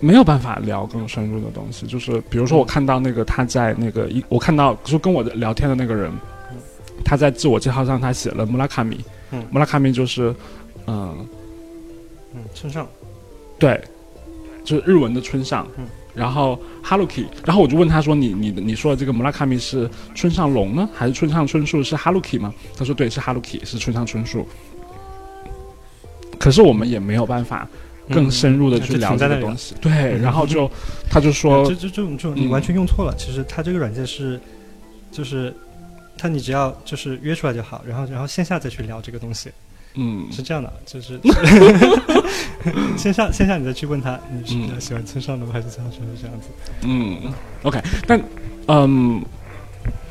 [0.00, 6.10] 没有办法聊更深入的东西，就是比如说我看到那个他在那个一，我看到就跟我聊天的那个人，
[7.04, 10.34] 他在自我介绍上他写了穆拉卡米，嗯穆拉卡米就是
[10.86, 11.16] 嗯、
[12.34, 12.86] 嗯，村上，
[13.58, 13.80] 对，
[14.64, 15.68] 就是日文的村上。
[15.78, 24.44] 嗯然后 Haruki，然后我就问他说：“你你你说的这个穆拉卡米是村上龙呢，还是村上春树是 Haruki 吗？”他说：“对，是 Haruki，是村上春树。”
[26.36, 27.66] 可是我们也没有办法
[28.12, 29.74] 更深入的嗯去聊这个东西。
[29.80, 30.70] 对，然后就
[31.08, 32.50] 他就说这这这种这种你嗯。
[32.50, 33.14] 完全用错了。
[33.16, 34.38] 其实它这个软件是，
[35.10, 35.54] 就是
[36.18, 39.50] 它你只要就是约出来就好，然后然后线下再去聊这个东西
[39.94, 41.18] ，：“嗯，是这样的，就是
[42.96, 46.48] 线下线下你再去问他你是比较喜欢村上龙还是村上春树这样子。
[46.82, 48.20] 嗯，OK，但
[48.68, 49.24] 嗯，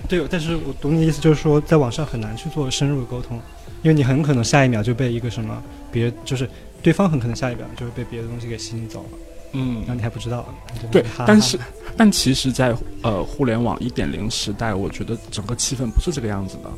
[0.07, 3.39] 对，但是我懂你的意思，就是说在网上很难去做深入的沟通，
[3.83, 6.49] 因为你很可能下一秒就被一个什么别就是
[6.81, 9.09] 对方很可能下一秒就会被别的东西给吸引走了，
[9.53, 9.79] 嗯。
[9.79, 10.47] 然后你还不知道。
[10.91, 11.59] 对哈哈，但是
[11.97, 16.69] 但其实在，呃互联网一点零时代，我觉得整个气氛不是这个样子的，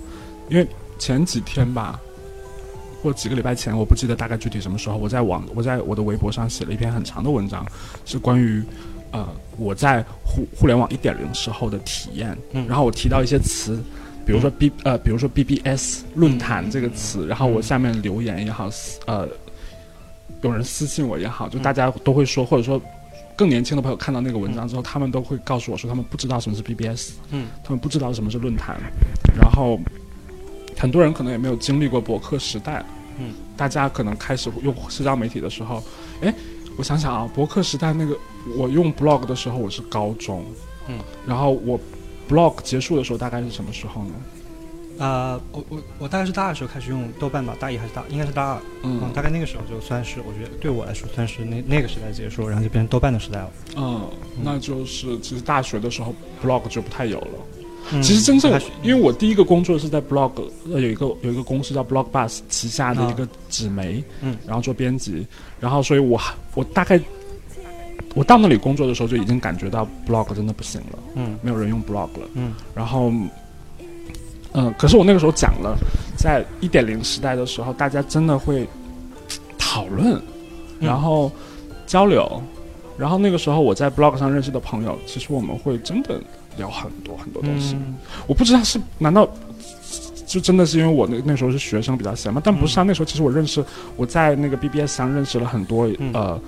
[0.50, 2.00] 因为前几天吧，
[3.04, 7.66] 或几个礼拜前，我不记得大概具体什么时候，我在网我在我的微博上写了一篇很长的文章，
[8.06, 8.64] 是关于
[9.12, 12.68] 呃我在互互联网一点零时候的体验，嗯。
[12.68, 13.80] 然后我提到一些词。
[14.24, 18.70] 比如说 B 呃，比如说 BBS 论坛这个词，然后我下面留言也好，
[19.08, 19.28] 呃，
[20.42, 22.82] 有人私信我也好，就大家都会说，或者说
[23.36, 28.76] 更年轻的朋友看到那个文章之后，他们都会告诉我说，他们不知道什么是 BBS，嗯，他们不知道什么是论坛，
[29.40, 29.80] 然后
[30.78, 32.84] 很多人可能也没有经历过博客时代，
[33.20, 35.84] 嗯，大家可能开始用社交媒体的时候，
[36.22, 36.34] 哎，
[36.78, 38.18] 我想想啊，博客时代那个
[38.58, 40.44] 我用 blog 的时候我是高中，
[40.88, 41.80] 嗯，然后我
[42.30, 44.14] blog 结束的时候大概是什么时候呢？
[45.00, 53.52] 啊、我我我大概是大二的时候开始用豆瓣吧，大一还是大，应该是大二，嗯大概那个时候就算是我觉得对我来说算是那那个时代结束，然后就变成豆瓣的时代了。
[53.78, 54.08] 嗯，
[54.44, 57.28] 那就是其实大学的时候 blog 就不太有了。
[57.94, 60.32] 嗯其实真正因为我第一个工作是在 blog，
[60.72, 65.26] 呃，有一个有一个公司叫 Blog Bus 旗下的一个纸媒，嗯然后做编辑，
[65.60, 67.02] 然后所以我还我大概
[68.14, 73.12] 我到那里工作的时候就已经感觉到 blog 真的不行了，嗯没有人用 blog 了，嗯然后。
[74.54, 75.78] 嗯，可是我那个时候讲了，
[76.18, 78.68] 在一点零时代的时候，大家真的会
[79.58, 80.14] 讨论，
[80.80, 81.32] 嗯然后
[81.86, 82.42] 交流，
[82.98, 86.20] 然后那个时候我在 blog 上认识的朋友，其实我们会真的
[86.58, 87.76] 聊很多很多东西。
[87.76, 87.96] 嗯
[88.28, 89.30] 我不知道是难道
[90.26, 92.42] 就真的是因为我那那时候是学生比较闲吗？
[92.44, 93.64] 但不是啊，那时候其实我认识
[93.96, 96.40] 我在那个 BBS 上认识了很多、嗯呃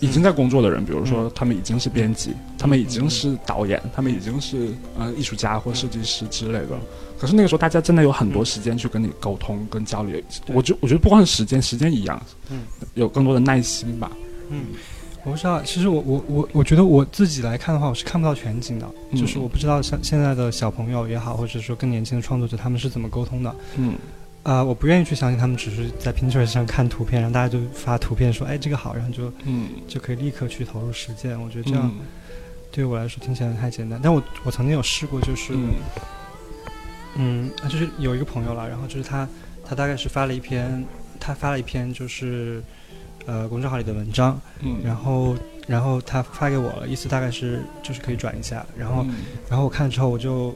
[0.00, 6.78] 已经在工作的人，比如说他们已经是编辑，他们已经是导演，他们已经是呃艺术家或设计师之类的。
[7.18, 12.62] 可是那个时候大家真的有很多时间去跟你沟通跟交流，我觉我觉得不光是时间，时间一样，嗯，
[12.94, 14.10] 有更多的耐心吧。
[14.48, 14.64] 嗯，
[15.24, 19.20] 我不知道，其实我我我我觉得我自己来看的话，我是看不到全景的，嗯。
[19.20, 23.54] 就是我不知道像现在的小朋友也好，或者说更年轻的创作者，他们是怎么沟通的。
[23.76, 23.94] 嗯
[24.42, 31.40] 啊、我不愿意去相信他们只是在 Pinterest 上看图片，然后大家就发图片说，哎，这个好，然后就嗯，就可以立刻去投入实践。
[31.40, 32.06] 我觉得这样嗯
[32.72, 33.98] 对于我来说听起来太简单。
[34.02, 35.74] 但我我曾经有试过，就是嗯。
[37.16, 39.28] 嗯，就是有一个朋友了，然后就是他，
[39.64, 40.84] 他大概是发了一篇，
[41.18, 42.62] 他发了一篇就是，
[43.26, 49.14] 呃，公众号里的文章，嗯，然后，然后他发给我了，意思大概是就是可以转一下，然后，嗯。
[49.48, 50.54] 然后我看了之后，我就，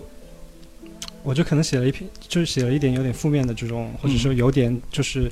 [1.24, 5.28] 我就可能写了一篇，就是写了一点有点负面的这种，或者说有点就是，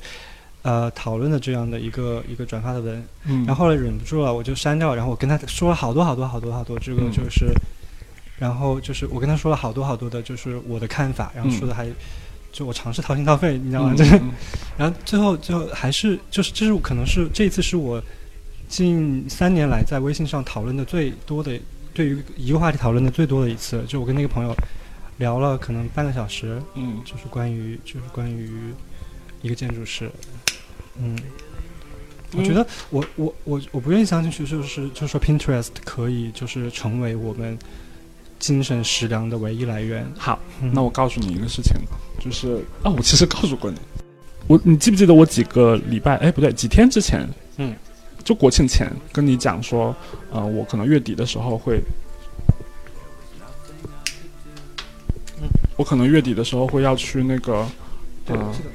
[0.63, 7.11] 呃，讨论的这样的一个一个转发的文，嗯，然后后来忍不住了，我就删掉，然后我跟他说了好多好多好多好多，这个嗯。
[7.11, 7.53] 就是，
[8.39, 11.87] 然后就是我跟他说了好多好多的，就是我的看法，然后说的还，
[12.51, 13.93] 就我尝试掏心掏肺，你知道吗？
[13.93, 14.31] 嗯就是， 嗯。
[14.77, 18.01] 然后最后最后还是就是这是可能是这一次是我
[18.67, 21.59] 近三年来在微信上讨论的最多的，
[21.93, 24.55] 对于一个话题讨论的最多的一次，就我跟那个朋友
[25.17, 27.01] 聊了可能半个小时，嗯。
[27.05, 28.49] 就是关于就是关于
[29.41, 30.09] 一个建筑师，
[30.97, 31.17] 嗯，
[32.35, 37.57] 我觉得我我我我不愿意相信去就是就是说 Pinterest 可以就是成为我们
[38.39, 40.05] 精神食粮的唯一来源。
[40.17, 40.71] 好，嗯。
[40.73, 41.73] 那我告诉你一个事情，
[42.19, 43.77] 就是啊，我其实告诉过你，
[44.47, 46.15] 我你记不记得我几个礼拜？
[46.17, 47.75] 哎，不对，几天之前，嗯，
[48.23, 49.95] 就国庆前跟你讲说，
[50.31, 51.81] 呃，我可能月底的时候会，
[55.83, 57.67] 我可能月底的时候会要去那个，
[58.25, 58.69] 对，嗯是的，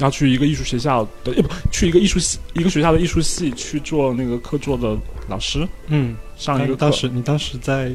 [0.00, 4.94] 要去一个艺术学校的，呃，不，去一个艺术系，一个学校的艺术系去做那个课座的
[5.28, 6.76] 老师，嗯，上一个课。
[6.76, 7.90] 当时你当时在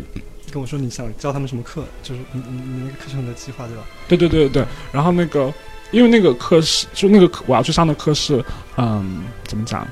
[0.52, 3.84] 跟我说你想教他们什么课，就是你你你那个课程的计划对吧？
[4.08, 4.64] 对对对对。
[4.64, 5.54] 对，然后那个，
[5.92, 8.44] 因为那个课是就那个课我要去上的课是，
[8.76, 9.88] 嗯，怎么讲，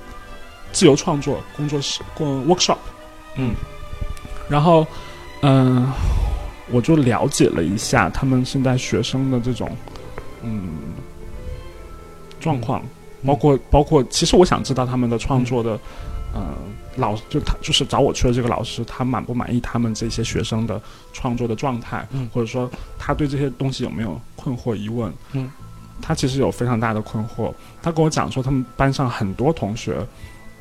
[0.71, 2.79] 自由创作工作室工 workshop，
[3.35, 3.53] 嗯，
[4.49, 4.87] 然后，
[5.43, 5.85] 嗯、
[6.71, 9.69] 我就了解了一下他们现在学生的这种，
[10.43, 10.69] 嗯，
[12.39, 12.83] 状况，
[13.25, 15.79] 包括包括，其实我想知道他们的创作的，
[16.33, 16.53] 呃，
[16.97, 20.81] 老就他就是找我去的这个老师，他满不满意他们这些学生的
[21.13, 22.29] 创作的状态，嗯。
[22.33, 25.11] 或者说他对这些东西有没有困惑疑问？
[25.33, 25.49] 嗯，
[26.01, 27.53] 他其实有非常大的困惑。
[27.81, 30.05] 他跟我讲说，他们班上很多同学，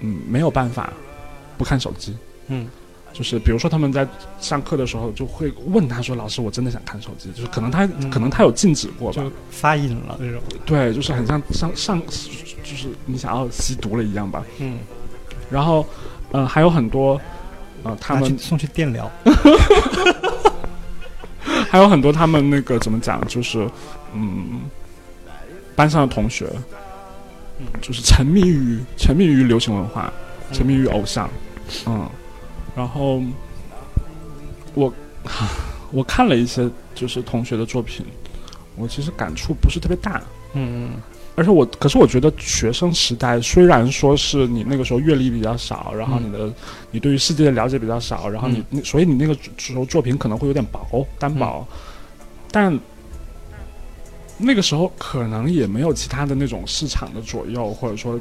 [0.00, 0.92] 嗯，没有办法
[1.58, 2.16] 不看手机。
[2.48, 2.68] 嗯
[3.16, 4.06] 就是比如说他们在
[4.40, 10.42] 上课的时候就会问他说：“老师，我真的想看手机。”就是可能他、嗯可能他有禁止过吧，就发瘾了那种。
[10.66, 11.98] 对，就是很像上上
[12.62, 14.44] 就是你想要吸毒了一样吧。
[14.58, 14.80] 嗯，
[15.50, 15.86] 然后，
[16.32, 17.18] 呃，还有很多，
[17.84, 19.10] 呃，他们去送去电疗。
[21.70, 23.66] 还有很多他们那个怎么讲，就是
[24.12, 24.60] 嗯，
[25.74, 26.50] 班上的同学，
[27.58, 30.12] 嗯就是沉迷于沉迷于流行文化，
[30.52, 31.30] 沉迷于偶像，
[31.86, 32.06] 嗯，
[32.76, 33.22] 然后
[34.74, 34.92] 我
[35.90, 38.04] 我看了一些就是同学的作品，
[38.76, 40.90] 我其实感触不是特别大，嗯
[41.38, 46.50] 而且我，可是我觉得学生时代虽然说是你那个时候阅历比较少，然后你的、
[46.90, 51.66] 你对于世界的了解比较少，然后你、你所以你那个时候作品可能会有点薄单薄，
[52.50, 52.78] 但
[54.38, 58.18] 那个时候可能也没有其他的那种市场的左右，或者说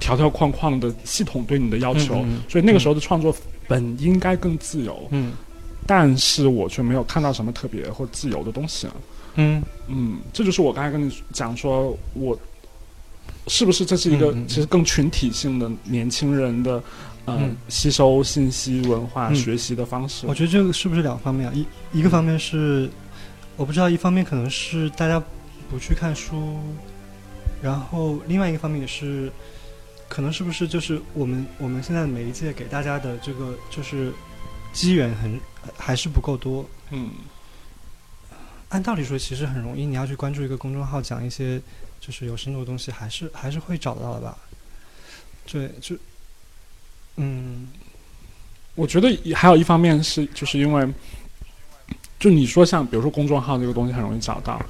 [0.00, 3.32] 条条框框的系统对你的要求，嗯嗯所以那个时候的创作
[3.68, 5.32] 本应该更自由，嗯
[5.86, 8.94] 但是我却没有看到什么特别或自由的东西啊。
[9.36, 12.36] 嗯嗯，这就是我刚才跟你讲说，我
[13.46, 16.82] 是不是这是一个其实更群体性的年轻人的
[17.24, 20.34] 呃、嗯吸收信息、文化、嗯学习的方式我？
[20.34, 21.52] 觉得这个是不是两方面啊？
[21.54, 21.66] 一
[21.98, 22.88] 一个方面是，
[23.56, 25.22] 我不知道，一方面可能是大家
[25.70, 26.56] 不去看书，
[27.62, 29.30] 然后另外一个方面也是，
[30.08, 34.12] 可能是不是就是我们我们现在每一届给大家的这个就是
[34.72, 35.40] 机缘很
[35.76, 36.64] 还是不够多。
[36.90, 37.10] 嗯
[38.68, 41.60] 按道理说，其实很容易，你要去关注一个公众号，讲一些
[42.00, 44.36] 就是有深度的东西，还是还是会找得到的吧？
[45.46, 45.96] 对，就
[47.14, 47.68] 嗯
[48.74, 50.86] 我觉得也还有一方面是，就是因为，
[52.18, 54.60] 就你说像比如说公众号这个东西很容易找到，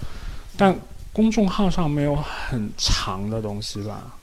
[0.57, 0.79] 但
[1.13, 4.16] 公众号上没有很长的东西吧？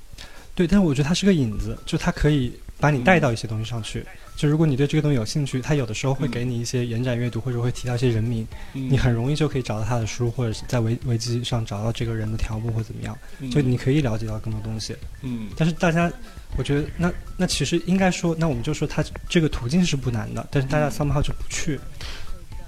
[0.55, 4.05] 对，但是我觉得它是个引子，就它可以把你带到一些东西上去。
[4.35, 13.15] 就如果你对这个东西有兴趣，它有的时候会给你一些延展阅读，或者会提到一些人名，嗯你很容易就可以找到他的书，或者是在维维基上找到这个人的条目或怎么样，
[13.51, 14.95] 就你可以了解到更多东西。
[15.21, 16.11] 嗯但是大家，
[16.57, 21.79] 我觉得那那其实应该说，那我们就说它这个途径是不难的，但是大家 somehow 就不去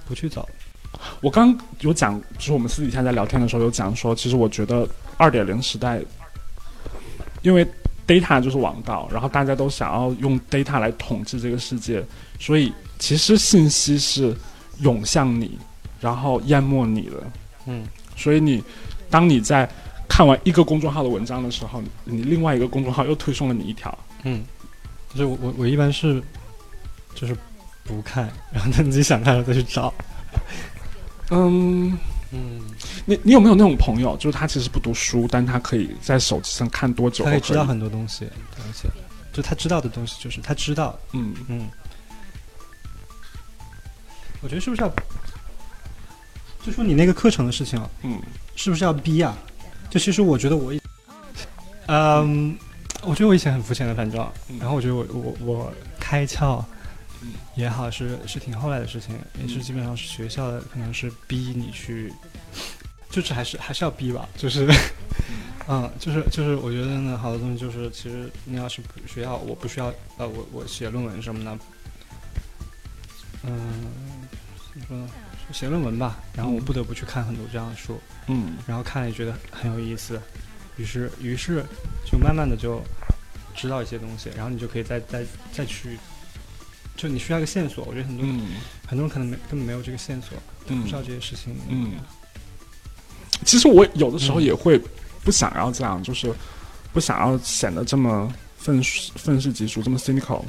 [0.06, 0.48] 不去走。
[1.20, 6.00] 我刚有讲，就是我们私底下在聊天的时候有讲说，其实我觉得二点零时代，
[7.46, 7.64] 因为
[8.08, 12.04] data 就是王道，然后大家都想要用 data 来统治这个世界，
[12.40, 14.36] 所以其实信息是
[14.80, 15.56] 涌向你，
[16.00, 17.12] 然后淹没你的。
[17.66, 18.60] 嗯，所以你
[19.08, 19.68] 当你在
[20.08, 23.96] 看完一个公众号的文章的时候，你另外一个公众号又推送了你一条。
[24.24, 24.42] 嗯，
[25.10, 26.20] 就是我我我一般是
[27.14, 27.36] 就是
[27.84, 29.94] 不看，然后等自己想看了再去找。
[31.30, 31.96] 嗯，
[32.32, 32.60] 嗯，
[33.04, 38.88] 你你有没有那种朋友，就是他其实不读书，但他可以在手机上看多久他可以知道很多东西，而且
[39.32, 41.34] 就他知道的东西，就是他知道，嗯。
[41.48, 41.68] 嗯，
[44.42, 44.92] 我觉得是不是要，
[46.64, 48.20] 就说你那个课程的事情啊，嗯。
[48.56, 49.36] 是不是要逼啊？
[49.90, 50.80] 就其实我觉得我以，
[51.86, 52.56] 嗯，
[53.02, 54.58] 我觉得我以前很肤浅的，反正，嗯。
[54.58, 56.64] 然后我觉得我我我开窍嗯
[57.56, 62.12] 也好，是是挺后来的事情，也是基本上是学校的，可能是逼你去，
[63.10, 64.68] 就是还是还是要逼吧，就是，
[65.66, 69.86] 嗯， 就是就是我觉得呢，好多东西就是其实你要是不学校，我不需要
[70.18, 71.58] 呃，我我写论文什么的，
[73.44, 73.86] 嗯，
[74.72, 75.08] 怎么说呢？
[75.52, 78.56] 写论文吧，然后我不得不去看很多这样的书，嗯。
[78.66, 80.20] 然后看了也觉得很有意思，
[80.76, 81.64] 于是于是
[82.04, 82.82] 就慢慢的就
[83.54, 85.96] 知道一些东西，然后你就可以再再再去，
[86.96, 88.40] 就你需要一个线索，我觉得很多、嗯
[88.86, 91.92] 很多人可能没根本没有这个线索，嗯不知道这些事情，嗯。
[93.44, 94.80] 其实我有的时候嗯也会
[95.22, 96.32] 不想要这样，就是
[96.92, 100.42] 不想要显得这么愤世愤世嫉俗，这么 cynical。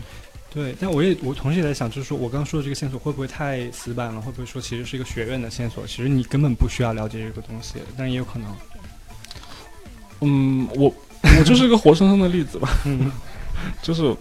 [0.50, 4.22] 对，但我也我同时也在想，就是说我刚刚说的这个线索会不会太死板了？
[4.22, 5.86] 会不会说其实是一个学院的线索？
[5.86, 8.56] 其实你根本不需要了解这个东西，但也有可能，
[10.22, 10.92] 嗯，我
[11.38, 13.12] 我就是一个活生生的例子吧，嗯
[13.84, 14.16] 就是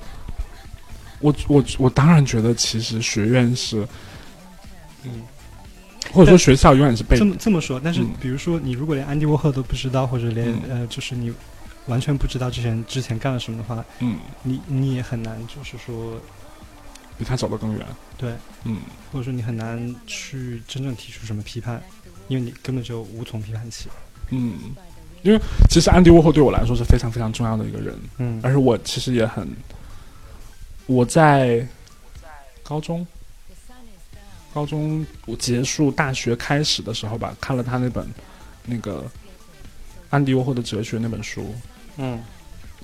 [1.21, 3.87] 我我我当然觉得其实学院是，
[5.05, 5.23] 嗯。
[6.13, 11.33] 或者说学校永远是被这么这么说，但是嗯比如说你如果连安迪沃赫都不知道，或者连、嗯呃，就是你
[11.87, 16.19] 完全不知道之前之前干了什么的话，嗯你你也很难，就是说
[17.19, 17.85] 比他走得更远。
[18.17, 18.33] 对，
[18.65, 18.79] 嗯
[19.13, 21.83] 或者说你很难去真正提出什么批判，
[22.29, 23.89] 因为你根本就无从批判起。
[24.31, 24.55] 嗯，
[25.23, 29.47] 因为其实安迪沃霍对我来说是非常非常重要的一个人，嗯而且我其实也很，
[30.87, 31.67] 我在
[32.63, 33.07] 高中，
[34.55, 38.09] 高中我结束大学开始的时候吧，看了他那本
[38.65, 39.05] 那个
[40.11, 41.55] 安迪沃霍的哲学那本书，
[41.97, 42.23] 嗯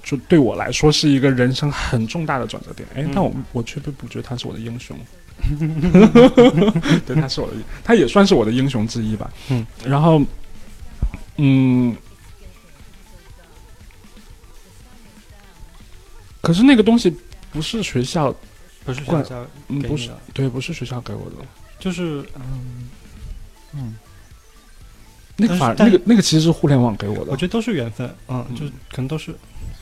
[0.02, 2.88] 就对我来说是一个人生很重大的转折点。
[2.94, 4.98] 哎，嗯但我我却并不觉得他是我的英雄。
[7.06, 9.32] 对，他是我的，他也算是我的英雄之一吧。
[9.48, 10.20] 嗯，然后，
[11.36, 11.96] 嗯，
[16.40, 17.16] 可是那个东西
[17.52, 18.34] 不是学校，
[18.84, 21.36] 不是学校嗯，不是对，不是学校给我的。
[21.78, 22.88] 就是嗯
[23.74, 23.96] 嗯，
[25.36, 27.30] 那个那个那个其实是互联网给我的。
[27.30, 29.34] 我觉得都是缘分，嗯，嗯就可能都是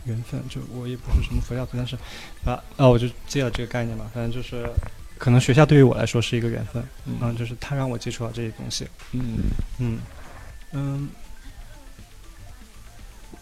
[0.04, 0.42] 缘分。
[0.48, 1.96] 就我也不是什么佛教徒，但是
[2.44, 4.68] 啊啊，我就借了这个概念嘛，反正就是
[5.18, 9.38] 可能学校对于我来说是一个缘分，嗯，嗯就是他让我接触到这些东西，嗯
[9.78, 9.98] 嗯
[10.72, 11.08] 嗯。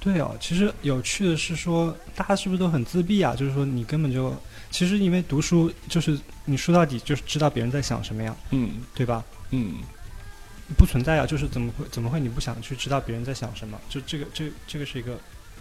[0.01, 3.35] 对哦，其实有趣的是说，大家是不是都很自闭啊？
[3.35, 4.35] 就是说，你根本就，
[4.71, 9.25] 其实因为读书，就是你说到底就是知道别人在想什么呀，嗯对吧？
[9.51, 9.77] 嗯
[10.77, 13.79] 不存在啊，就是怎么会怎么会你不想去知道别人在想什么？
[13.89, 15.15] 就这个这这个是一个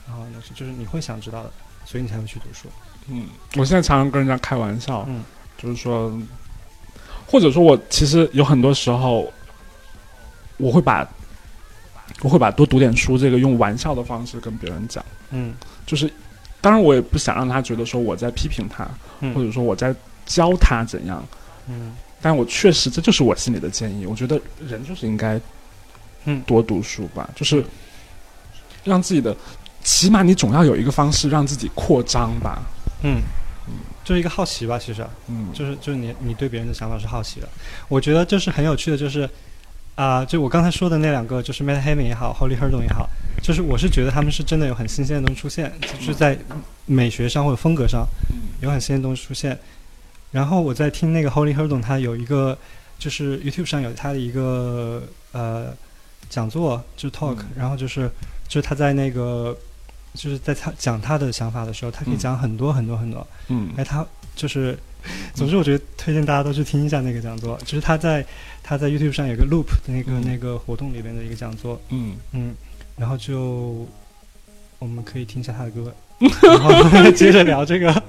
[0.08, 1.52] 啊，那是就是你会想知道的，
[1.86, 2.68] 所以你才会去读书。
[3.08, 3.26] 嗯，
[3.56, 5.24] 我现在常常跟人家开玩笑，嗯
[5.58, 6.16] 就是说，
[7.26, 9.34] 或者说我其实有很多时候，
[10.58, 11.08] 我会把
[12.22, 15.54] 我会把多读点书这个用玩笑的方式跟别人讲，嗯。
[15.86, 16.12] 就是
[16.60, 18.88] 当然我也不想让他觉得说我在批评他，
[19.20, 19.34] 嗯。
[19.34, 19.96] 或者说我在
[20.26, 21.24] 教他怎样，
[21.68, 21.96] 嗯。
[22.22, 24.06] 但我确实这就是我心里的建议。
[24.06, 25.40] 我觉得人就是应该，
[26.26, 26.42] 嗯。
[26.48, 27.64] 多读书吧，就是
[28.84, 29.36] 让自己的，
[29.84, 32.62] 起码你总要有一个方式让自己扩张吧。
[33.04, 33.22] 嗯，
[34.04, 35.06] 就是一个好奇吧，其实。
[35.28, 37.48] 嗯，就是就是你你对别人的想法是好奇的。
[37.88, 39.30] 我觉得就是很有趣的，就是
[39.98, 43.10] 啊、就我刚才说的那两个，就是 Matt Haman 也好，Holly Herdon 也好，
[43.42, 46.38] 就是我是觉得他们是真的有很新鲜的东西出现，就是在
[46.86, 48.06] 美学上或者风格上
[48.62, 49.58] 有很新鲜的东西出现。
[50.30, 52.56] 然后我在听那个 Holly Herdon，他有一个
[53.00, 55.74] 就是 YouTube 上有他的一个呃
[56.30, 58.08] 讲座，就是 talk，、嗯然后就是
[58.48, 59.58] 就是他在那个
[60.14, 63.26] 就是在他讲他的想法的时候，他可以嗯讲很多很多很多。
[63.48, 64.78] 嗯哎，他就是，
[65.34, 68.24] 总之我觉得推荐大家都去听一下那个讲座，就是他在
[68.70, 70.24] 他在 YouTube 上有个 Loop 的那个、嗯。
[70.26, 72.54] 那个活动里面的一个讲座，嗯，嗯，
[72.98, 73.88] 然后就
[74.78, 78.04] 我们可以听一下他的歌， 然后接着聊这个。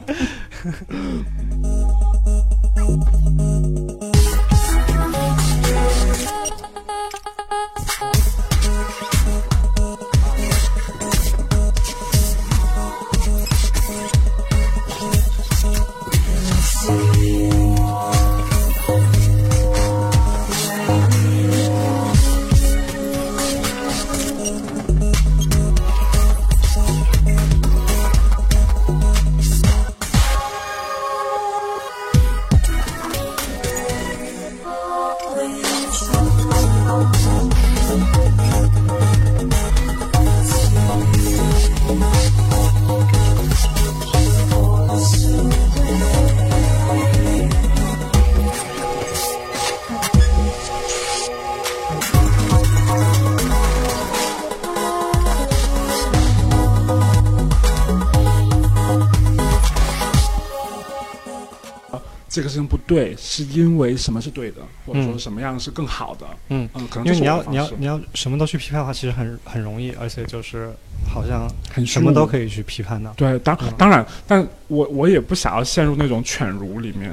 [63.18, 66.26] 是因为什么是对的，或者说嗯什么样是更好的？
[66.48, 70.70] 嗯嗯，可能因为你要你要你要什么都去批判的话，其实很很容易，而且就是
[71.12, 72.24] 好像很什么都。
[72.26, 73.12] 可以去批判的。
[73.16, 77.10] 对，当嗯当然，但我我也不想要陷入那种犬儒里面。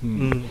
[0.00, 0.42] 嗯，嗯，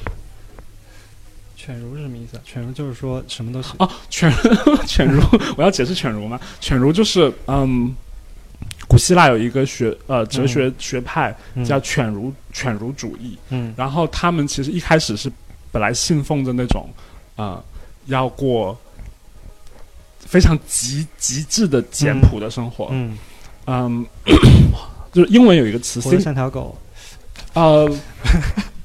[1.56, 2.42] 犬儒是什么意思啊？
[2.46, 4.32] 犬儒就是说什么都行哦，犬
[4.86, 5.22] 犬儒，
[5.58, 6.40] 我要解释犬儒吗？
[6.62, 7.96] 犬儒就是嗯，古
[9.00, 11.66] 希腊有一个学呃哲学学派嗯。
[11.66, 13.74] 叫犬儒犬儒主义，嗯。
[13.78, 15.32] 然后他们其实一开始是
[15.72, 16.88] 本来信奉着那种
[17.38, 17.64] 呃
[18.06, 18.78] 要过
[20.20, 23.18] 非常极极致的简朴的生活，嗯，
[23.66, 24.06] 嗯，
[25.12, 26.78] 就是英文有一个词活像条狗。
[27.54, 27.90] 呃，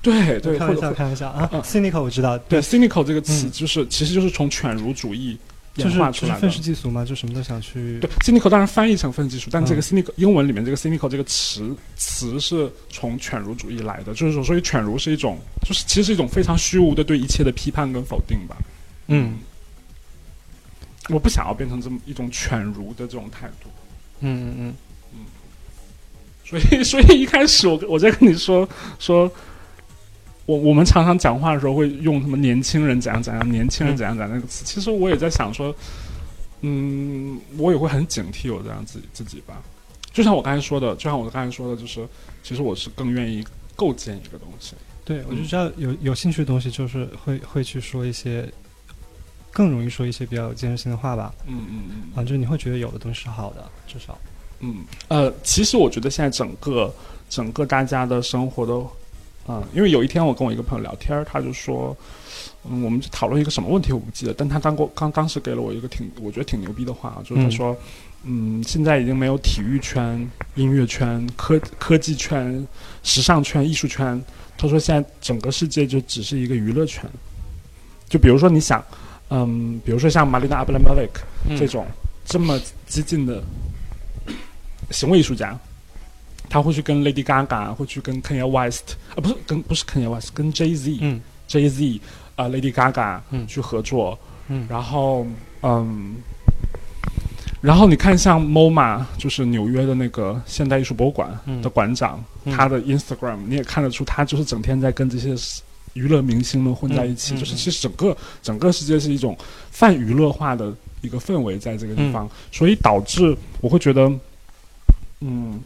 [0.00, 1.48] 对对， 开玩笑，开玩笑啊。
[1.52, 2.62] 嗯！cynical 我知道，对。
[2.62, 3.50] Cynical 这个词嗯。
[3.52, 5.36] 就是、其实就是从犬儒主义
[5.74, 5.98] 就是。
[6.12, 18.56] 就是愤世嫉俗嘛，就什么都想去对 cynical 当然翻译成愤世嫉俗，但这个嗯 cynical、英文里面这个 cynical 这个词词是从犬儒主义来的，就是说，所以犬儒是一种，就是其实是一种非常虚无的对一切的批判跟否定吧。
[19.08, 19.38] 嗯
[21.08, 23.68] 我不想要变成这么一种犬儒的这种态度，
[24.20, 24.74] 嗯嗯
[25.12, 25.18] 嗯
[26.44, 28.68] 所以 所以一开始我我在跟你说
[28.98, 29.30] 说。
[30.46, 34.64] 我我们常常讲话的时候会用什么年轻人怎样怎样，年轻人怎样怎样那个词。
[34.64, 35.74] 其实我也在想说，
[36.60, 39.62] 嗯，我也会很警惕我这样自己自己吧。
[40.12, 42.06] 就像我刚才说的，就像我刚才说的，就是
[42.42, 44.74] 其实我是更愿意构建一个东西。
[45.04, 48.48] 对，我就知道有有兴趣的东西，就是会会去说一些
[49.50, 51.34] 更容易说一些比较有建设性的话吧。
[51.46, 54.16] 嗯嗯嗯啊，就是你会觉得有的东西是好的，至少
[54.60, 56.94] 嗯，呃，其实我觉得现在整个
[57.28, 58.90] 整个大家的生活都，
[59.46, 61.96] 嗯，因为有一天我跟我一个朋友聊天儿，他就说，
[62.68, 67.76] 嗯，我们就讨论一个什么问题我不记得，但他当过刚当时给了我一个挺我觉得挺牛逼的话，就是他嗯说，
[68.24, 72.66] 嗯现在已经没有体育圈、音乐圈、科科技圈、
[73.02, 74.22] 时尚圈、艺术圈，
[74.56, 77.04] 他说现在整个世界就只是一个娱乐圈，
[78.08, 78.82] 就比如说你想，
[79.30, 81.22] 嗯，比如说像玛丽娜·阿布莱莫维克。
[81.46, 81.86] 嗯这种
[82.24, 83.44] 这么激进的
[84.90, 85.54] 行为艺术家，
[86.48, 91.20] 他会去跟 Lady Gaga，会去跟 Kanye West，啊，不是跟不是 Kanye West，跟 Jay Z，Jay、嗯。
[91.70, 92.00] Z
[92.36, 93.46] 啊、Lady Gaga 嗯。
[93.46, 94.18] 去合作，
[94.48, 94.66] 嗯。
[94.68, 95.26] 然后
[95.62, 96.14] 嗯，
[97.60, 101.60] 然后你看像 MoMA，就是纽约的那个现代艺术博物馆嗯。
[101.62, 102.52] 的馆长，嗯。
[102.56, 105.34] 他的 Instagram 你也看得出，他就是整天在跟这些
[105.94, 109.36] 娱乐明星们混在一起，嗯嗯就是其实整个整个世界是一种
[109.70, 114.12] 泛娱乐化的一个氛围在这个地方，所以导致我会觉得，
[115.26, 115.58] 嗯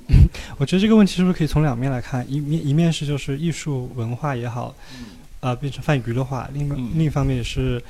[0.56, 2.24] 我觉得这个问题是不是可以从两面来看？
[2.32, 4.74] 一面一面是就是艺术文化也好，
[5.40, 7.82] 呃，变成泛娱乐化；另一、嗯另一方面也是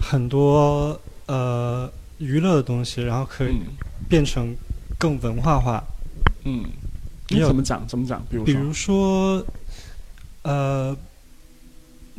[0.00, 3.60] 很多呃娱乐的东西，然后可以嗯
[4.08, 4.54] 变成
[4.98, 5.82] 更文化化。
[6.44, 6.64] 嗯，
[7.28, 7.86] 你怎么讲？
[7.86, 8.24] 怎么讲？
[8.30, 9.46] 比如说，比如说，
[10.42, 10.96] 呃，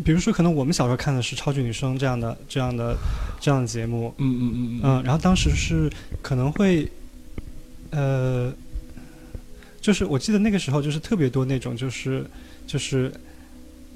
[0.03, 2.95] 比如说，可能我们小时候看的是《超级女声》这样的、这样的、
[3.39, 5.91] 这样的节目，嗯嗯嗯嗯，然后当时是
[6.21, 6.89] 可能会，
[7.91, 8.51] 呃，
[9.83, 12.25] 就是我记得那个时候就是特别多那种就是
[12.65, 13.11] 就是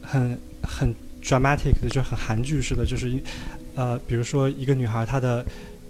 [0.01, 3.19] 很很 dramatic 的，就很韩剧式的，就是一
[3.73, 5.45] 呃，比如说一个女孩她的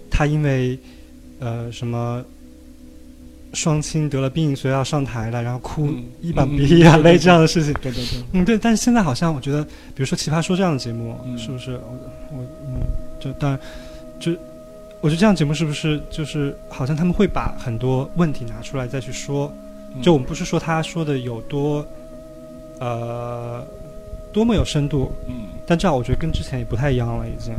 [0.08, 0.78] 她因为
[1.40, 2.24] 呃什么。
[3.54, 7.72] 双亲得了病，所以要上台了，然后哭嗯一把嗯鼻涕眼泪这样的事情。
[7.80, 11.98] 对对对，嗯，对，但是现在好像我觉得，比如说《奇葩说》这样的节目，嗯是不是我
[12.30, 12.84] 我嗯，
[13.18, 13.58] 就当然
[14.20, 14.32] 就
[15.00, 19.67] 我觉得这样节目是不是就是好像他们会把很多问题拿出来再去说，嗯
[20.02, 21.84] 就我们不是说他说的有多
[22.80, 23.64] 呃
[24.32, 27.54] 多么有深度，嗯，但这样我觉得跟之前也不太一样了，已经。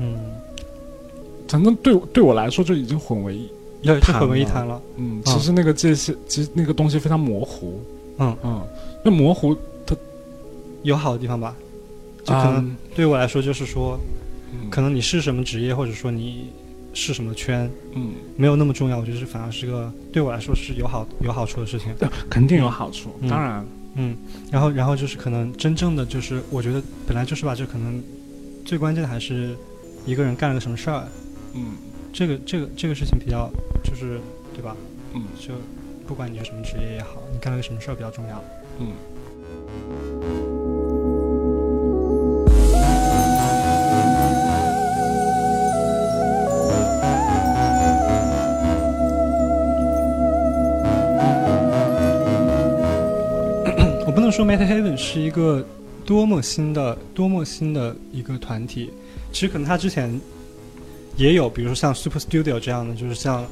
[0.00, 0.16] 嗯，
[1.48, 3.50] 反正对对我来说就已经混为一
[3.82, 4.80] 要是谈混为一谈了。
[4.96, 7.80] 嗯，嗯其实那个界限，其实那个东西非常模糊。
[8.18, 8.62] 嗯嗯，
[9.04, 9.94] 那模糊它
[10.82, 11.54] 有好的地方吧？
[12.24, 13.98] 就可能嗯对我来说，就是说，
[14.52, 16.50] 嗯可能你是什么职业，或者说你
[16.94, 21.92] 是什么圈，嗯，没有那么重要，我觉得是反而是个对我来说是有好有好处的事情。
[21.98, 23.14] 对肯定有好处。
[23.20, 23.66] 嗯当然，
[23.96, 24.16] 嗯，
[24.50, 28.02] 然后然后就是可能真正的就是，我觉得本来就是吧，就可能
[28.64, 29.56] 最关键的还是
[30.06, 31.06] 一个人干了个什么事儿，
[31.52, 31.72] 嗯
[32.12, 33.50] 这个这个这个事情比较
[33.82, 34.20] 就是
[34.54, 34.76] 对吧？
[35.14, 35.52] 嗯就
[36.06, 38.44] 不管你是什么职业也好，你干了个什么事儿比较重要。
[38.78, 40.43] 嗯。
[54.34, 55.64] 说 Meta Heaven 是一个
[56.04, 58.90] 多么新的、多么新的一个团体，
[59.30, 60.20] 其实可能他之前
[61.16, 63.46] 也有，比如说像 Super Studio 这样的，就是像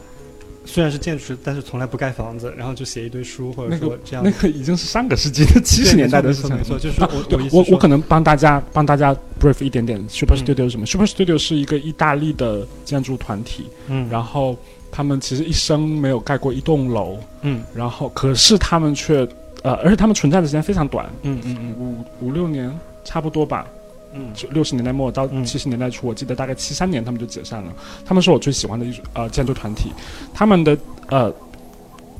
[0.64, 6.57] 虽然是建筑师，但是从来不盖房子，然后就写一堆书，或者说这样那个已经是上个世纪的七十年代的事情了。
[6.57, 14.57] 没错，就是啊我对我可能帮大家帮大家 brief 一点点 Super 嗯 Studio 是什么、Super Studio 是一个意大利的建筑团体，嗯，然后
[14.91, 17.62] 他们其实一生没有盖过一栋楼，嗯。
[17.72, 19.24] 然后可是他们却
[19.63, 21.75] 呃，而且他们存在的时间非常短，嗯嗯嗯。
[21.79, 22.73] 五五六年
[23.05, 23.67] 差不多吧，
[24.13, 24.31] 嗯。
[24.35, 25.45] 就六十年代末到嗯。
[25.45, 27.73] 七十年代初，我记得大概七三年他们就解散了。
[28.05, 29.93] 他们是我最喜欢的艺术呃建筑团体，
[30.35, 30.77] 他们的
[31.09, 31.33] 呃，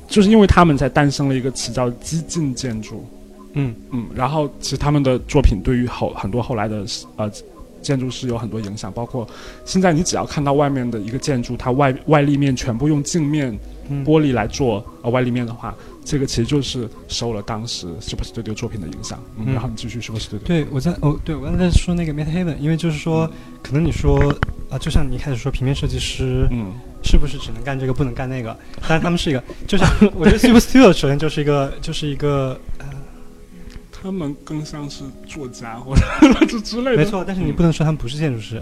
[0.07, 3.05] 就是因为他们才诞生了一个词叫激进建筑。
[3.53, 3.75] 嗯。
[3.91, 6.85] 嗯，然后其实他们的作品对于后很多后来的
[7.17, 7.29] 呃
[7.83, 9.27] 建筑师有很多影响，包括
[9.65, 13.55] 现在你只要看到外面的一个建筑，它外外立面全部用镜面
[13.89, 19.21] 嗯玻璃来做呃外立面的话，这个其实就是受了当时 Super Studio 作品的影响。
[19.37, 20.39] 嗯，嗯然后你继续 Super Studio。
[20.39, 23.29] 对，我在哦，对我刚才在说那个 Meta Haven，因为就是说，
[23.61, 24.33] 可能你说
[24.69, 26.73] 啊、就像你一开始说平面设计师嗯
[27.03, 28.57] 是不是只能干这个不能干那个？
[28.87, 32.85] 但是他们是一个，就像 我觉得 Super Studio 首先就是一个就是一个呃，
[34.03, 36.01] 他们更像是作家或者
[36.45, 36.97] 这之类的。
[36.97, 38.61] 没错，但是你不能说他们不是建筑师。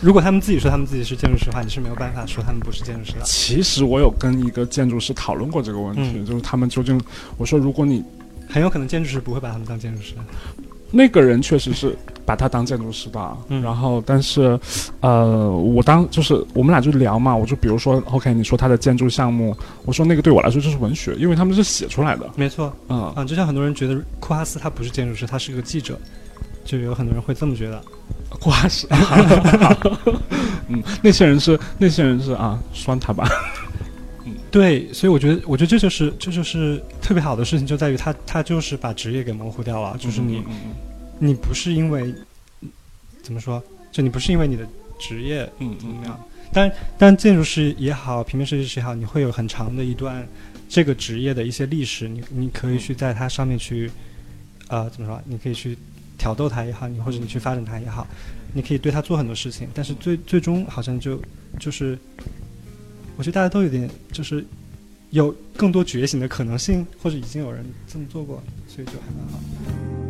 [0.00, 3.22] 如果他们自己说他们自己是建筑师的话，你是没有办法说他们不是建筑师的。
[3.24, 7.00] 其实我有跟一个建筑师讨论过这个问题，嗯就是他们究竟，
[7.36, 8.02] 我说如果你
[8.48, 10.14] 很有可能建筑师不会把他们当建筑师。
[10.92, 13.60] 那个人确实是把他当建筑师的，嗯。
[13.62, 14.58] 然后但是，
[15.00, 25.98] 呃，我当就是我们俩就聊嘛，我就比如说，OK，你说他的建筑项目，我说那个对我来说就是文学，因为他们是写出来的，没错，嗯，啊，就像很多人觉得库哈斯他不是建筑师，他是个记者，
[26.64, 27.82] 就有很多人会这么觉得。
[28.28, 28.86] 库哈斯，
[30.68, 33.28] 嗯，那些人是那些人是啊，酸他吧，
[34.52, 40.74] 对，所以我觉得，我觉得这就是这就是特别好的事情，就在于他他就是把职业给模糊掉了，就是你、嗯嗯嗯
[41.18, 42.12] 你不是因为
[43.22, 44.66] 怎么说，就你不是因为你的
[44.98, 46.20] 职业嗯嗯怎么样，
[46.52, 50.28] 但但建筑师也好，平面设计师也好，你会有很长的一段
[50.68, 53.90] 这个职业的一些历史，你你可以去在它上面去，
[54.68, 55.18] 呃，怎么说？
[55.24, 55.78] 你可以去
[56.18, 58.06] 挑逗它也好，你或者你去发展它也好，
[58.52, 61.18] 你可以对它做很多事情，但是最最终好像就
[61.58, 61.96] 就是，
[63.22, 64.44] 我觉得大家都有点就是
[65.10, 70.01] 有更多觉醒的可能性，或者已经有人这么做过，所以就还蛮好。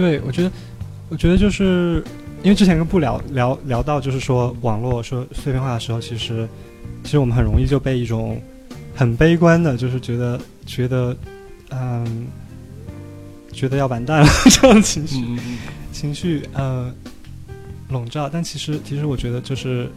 [0.00, 0.50] 对，我觉得，
[1.10, 2.02] 我觉得就是
[2.42, 6.48] 因为之前跟布聊聊聊到，就是说网络说碎片化的时候，其实
[7.04, 8.40] 其实我们很容易就被一种
[8.96, 11.14] 很悲观的，就是觉得觉得
[11.70, 12.26] 嗯，
[13.52, 15.58] 觉得要完蛋了 这样的情绪、嗯嗯
[15.92, 16.90] 情绪呃
[17.90, 18.28] 笼罩。
[18.28, 19.88] 但其实其实我觉得就是。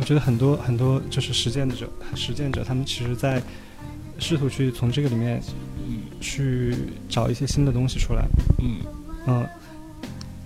[0.00, 3.42] 我觉得很多很多就是实践者，实践者他们其实在
[4.20, 5.54] 试图去从这个里面嗯
[6.20, 6.74] 去
[7.08, 8.24] 找一些新的东西出来。
[8.60, 8.78] 嗯。
[9.26, 9.46] 嗯，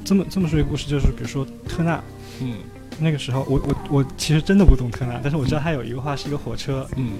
[0.05, 2.03] 这么这么说一个故事，就是比如说特纳。
[2.41, 2.55] 嗯。
[3.01, 7.13] 那个时候，我我我其实真的不懂特纳，但是我知道他有一个画是一个火车，嗯。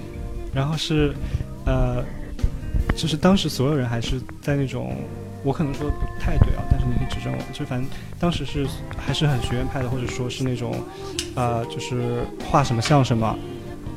[0.53, 1.13] 然后是
[1.65, 2.03] 呃，
[2.95, 4.95] 就是当时所有人还是在那种，
[5.43, 7.89] 我可能说的不太对啊，但是你可以指正我，就反正
[8.19, 10.75] 当时是还是很学院派的，或者说是那种
[11.33, 13.35] 呃，就是画什么像什么，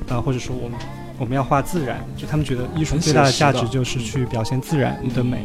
[0.08, 0.78] 啊、或者说我们
[1.18, 5.38] 我们要画自然，就他们觉得艺术最大的价值就是去表现自然的美。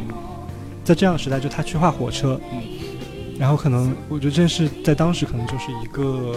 [0.84, 2.60] 在这样的时代，就他去画火车，嗯
[3.38, 6.34] 然后可能我觉得这是在当时可能就是一个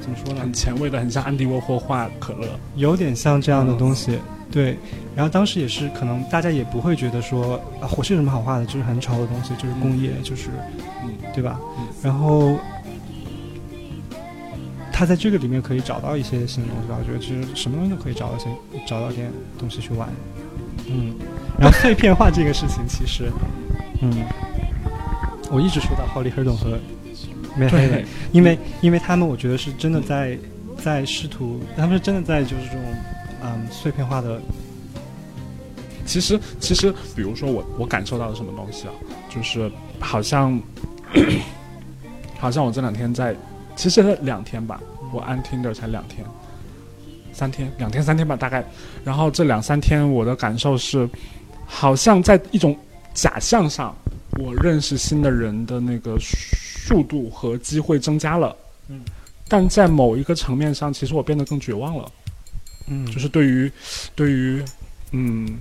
[0.00, 2.48] 怎么说呢很，前卫的，很像安迪沃霍画可乐。
[2.76, 4.18] 有点像这样的东嗯西，
[4.50, 4.76] 对。
[5.14, 10.48] 然后当时也是可能大家也不会觉得说啊火车有什么好画的，就是很丑的东西，就是工业，就是
[11.04, 11.60] 嗯对吧？
[11.78, 12.56] 嗯然后
[14.98, 18.46] 他在这个里面可以找到一些新的东西吧，我觉得其实什么东西都可以找到些
[18.84, 20.08] 找到点东西去玩，
[20.86, 21.14] 嗯。
[21.56, 23.30] 然后碎片化这个事情，其实，
[24.02, 24.12] 嗯，
[25.52, 26.76] 我一直说到浩利·赫顿和
[27.56, 30.36] 梅黑对， 因为因为他们我觉得是真的在
[30.82, 32.82] 在试图，他们是真的在就是这种
[33.44, 34.40] 嗯碎片化的，
[36.04, 38.94] 其实，其实，比如说我我感受到了什么东西啊，
[39.30, 39.70] 就是
[40.00, 40.60] 好像，
[42.40, 43.32] 好像我这两天在，
[43.76, 44.80] 其实两天吧，
[45.12, 46.24] 我安 Tinder 才两天，
[47.32, 48.64] 三天，两天三天吧，大概。
[49.04, 51.08] 然后这两三天我的感受是，
[51.66, 52.76] 好像在一种
[53.14, 53.96] 假象上，
[54.38, 58.56] 我认识新的人的那个速度和机会增加了。
[58.88, 59.00] 嗯。
[59.50, 62.12] 但在某一个层面上，其实我变得更绝望了。
[62.86, 63.72] 嗯，就是对于，
[64.14, 64.62] 对于，
[65.12, 65.58] 嗯，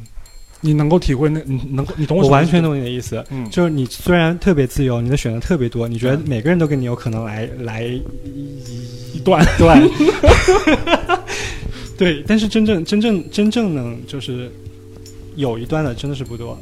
[0.68, 3.24] 你能够体会那，你能够，你懂我我完全，懂你的意思。
[3.30, 6.24] 嗯，就是你虽然特别自由，你的选择特别多，你觉得嗯。
[6.28, 9.82] 每个人都跟你有可能来来一段， 段，
[11.98, 14.52] 对，但是真正真正真正能就是
[15.38, 16.60] 有一段的真的是不多。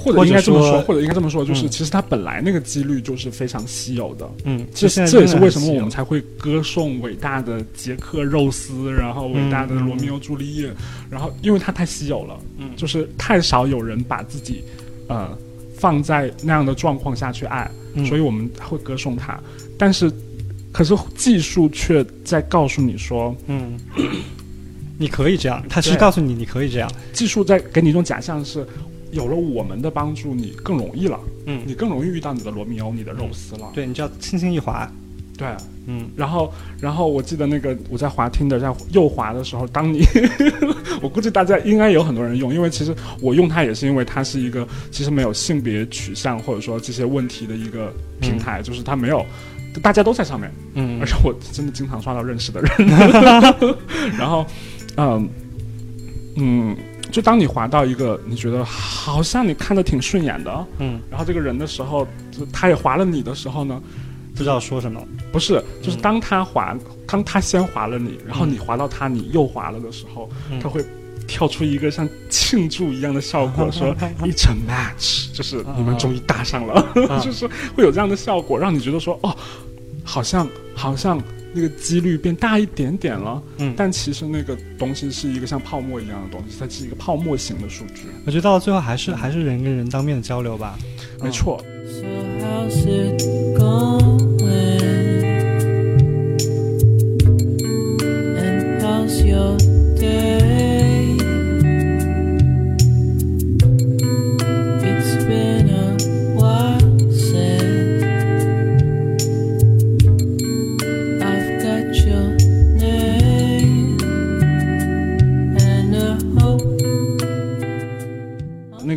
[0.00, 10.72] 或者应该这么说，或者应该这么说，就是嗯其实它本来那个几率就是非常稀有的，嗯，这这也是为什么我们才会歌颂伟大的杰克肉丝，然后伟大的罗密欧朱丽叶，
[11.10, 14.64] 然后因为它太稀有了，嗯就是太少有人把自己，
[15.08, 15.36] 呃，
[15.76, 19.38] 放在那样的状况下去爱，嗯所以我们会歌颂它。
[19.78, 20.10] 但是，
[20.72, 23.78] 可是技术却在告诉你说，嗯，
[24.98, 26.90] 你可以这样，他是对告诉你你可以这样。
[27.12, 28.66] 技术在给你一种假象是，
[29.12, 31.62] 有了我们的帮助，你更容易了，嗯。
[31.66, 33.70] 你更容易遇到你的罗密欧、你的肉丝了。
[33.74, 34.90] 对，你只要轻轻一滑，
[35.36, 35.48] 对，
[35.86, 36.08] 嗯。
[36.16, 40.04] 然后，然后我记得那个我在滑听的在右滑的时候，当你，
[41.02, 49.24] 我估计大家应该有很多人用，因为其实我用它也是因为它是一个其实没有性别取向或者说这些问题的一个平台，就是它没有。
[49.84, 51.00] 大家都在上面，嗯。
[51.00, 52.88] 而且我真的经常刷到认识的人，
[54.18, 54.44] 然后，
[54.96, 55.28] 嗯
[56.36, 56.76] 嗯，
[57.10, 63.80] 就当你滑到一个你觉得好像你看的挺顺眼的，嗯，然后这个人的时候，就他也划了你的时候呢，
[64.34, 65.00] 不知道说什么。
[65.32, 66.00] 不是，就是嗯。
[66.00, 70.58] 当他划，当他先划了你，然后你划到他，你又划了的时候，嗯。
[70.60, 70.84] 他会
[71.26, 76.74] 跳出一个像庆祝一样的效果， 说 “It's a match”，就是你们终于搭上了，
[77.08, 77.20] 啊。
[77.20, 77.46] 就是
[77.76, 79.36] 会有这样的效果，让你觉得说哦，
[80.02, 81.20] 好像好像
[81.52, 90.78] 那个几率变大一点点了，嗯但其实那个东西是一个像泡沫一样的东西，它是一个泡沫型的数据，我觉得到了最后还是还是人跟人当面的交流吧。
[91.22, 91.62] 没错。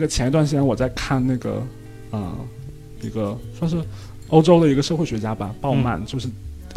[0.04, 1.64] 个前一段时间我在看那个，
[2.12, 2.32] 呃，
[3.02, 3.78] 一个算是
[4.28, 6.28] 欧洲的一个社会学家吧，鲍曼，就是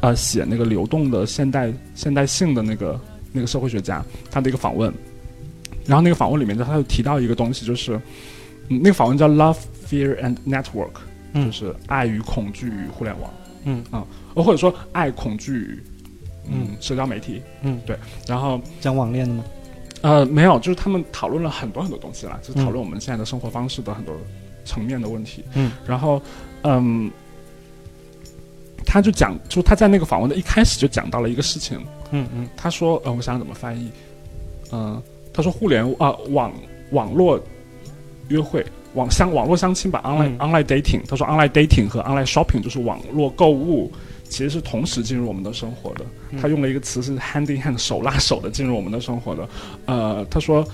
[0.01, 3.01] 呃写那个流动的现代现代性的那个
[3.33, 4.93] 那个社会学家，他的一个访问。
[5.85, 7.95] 然后那个访问里面，他就提到一个东西，就是
[8.69, 9.59] 嗯，那个访问叫 “Love,
[9.89, 11.01] Fear and Network”，、
[11.33, 13.31] 嗯就是爱与恐惧与互联网，
[13.65, 14.05] 嗯啊，
[14.35, 15.83] 呃或者说爱、恐惧
[16.51, 17.97] 嗯社交媒体，嗯对。
[18.27, 19.45] 然后讲网恋的吗？
[20.07, 24.15] 呃，没有，就是他们讨论了很多很多东西啦，就是讨论我们现在的生活方式的很多
[24.65, 25.43] 层面的问题。
[25.55, 26.23] 嗯，然后，
[26.63, 27.11] 嗯，
[28.87, 33.91] 他就讲，就他在那个访问的一开始就讲到了一个事情，嗯嗯他说，呃，我想想怎么翻译，
[34.71, 35.03] 嗯、
[35.33, 36.53] 他说互联啊、网
[36.93, 37.41] 网络
[38.29, 38.65] 约会。
[38.95, 41.01] 网相网络相亲吧，online、嗯 online dating。
[41.07, 43.93] 他说 online dating 和 online shopping 就是网络购物，
[44.29, 46.05] 其实是同时进入我们的生活的。
[46.31, 49.49] 嗯他用了一个词是 hand in hand，手拉手的进入我们的生活的。
[49.87, 50.67] 呃，他说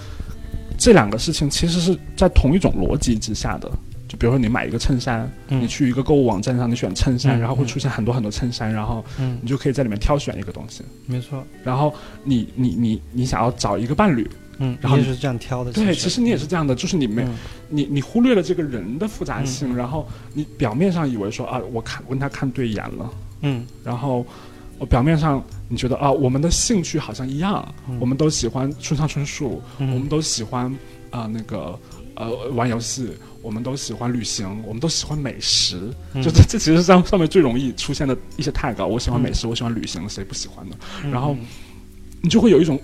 [0.79, 3.71] 这两个事情其实是在同一种逻辑之下的。
[4.09, 10.83] 就比如说你买一个衬衫，嗯你去一个购物网站上，你选衬衫，嗯然后会出现很多很多衬衫，然后嗯你，就可以在里面挑选一个东西。
[11.07, 15.73] 没错，然后你你你你想要找一个伴侣，嗯，然后你也是这样挑的。
[15.73, 17.35] 对，其实你也是这样的，就是你没、嗯
[17.71, 23.11] 你你忽略了这个人的复杂性，嗯然后你表面上以为说啊，我看跟他看对眼了，
[23.43, 23.67] 嗯。
[23.85, 24.27] 然后
[24.79, 27.99] 我表面上你觉得啊，我们的兴趣好像一样，嗯。
[28.01, 29.93] 我们都喜欢村上春树，嗯。
[29.95, 30.75] 我们都喜欢
[31.11, 31.79] 啊、那个
[32.15, 33.11] 呃玩游戏，
[33.43, 36.23] 我们都喜欢旅行，我们都喜欢美食，嗯。
[36.23, 38.87] 就这这其实是上上面最容易出现的一些 tag 啊。
[38.87, 40.77] 我喜欢美食，我喜欢旅行，谁不喜欢呢？
[41.05, 41.37] 嗯然后
[42.23, 42.81] 你就会有一种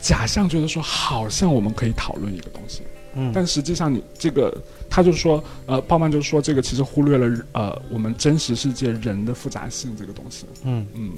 [0.00, 2.82] 假象，觉得说好像我们可以讨论一个东西，
[3.16, 4.56] 嗯，但实际上你这个
[4.88, 11.12] 他就说呃，鲍曼就说这个其实忽略了呃我们真实世界人的复杂性这个东西，嗯，嗯。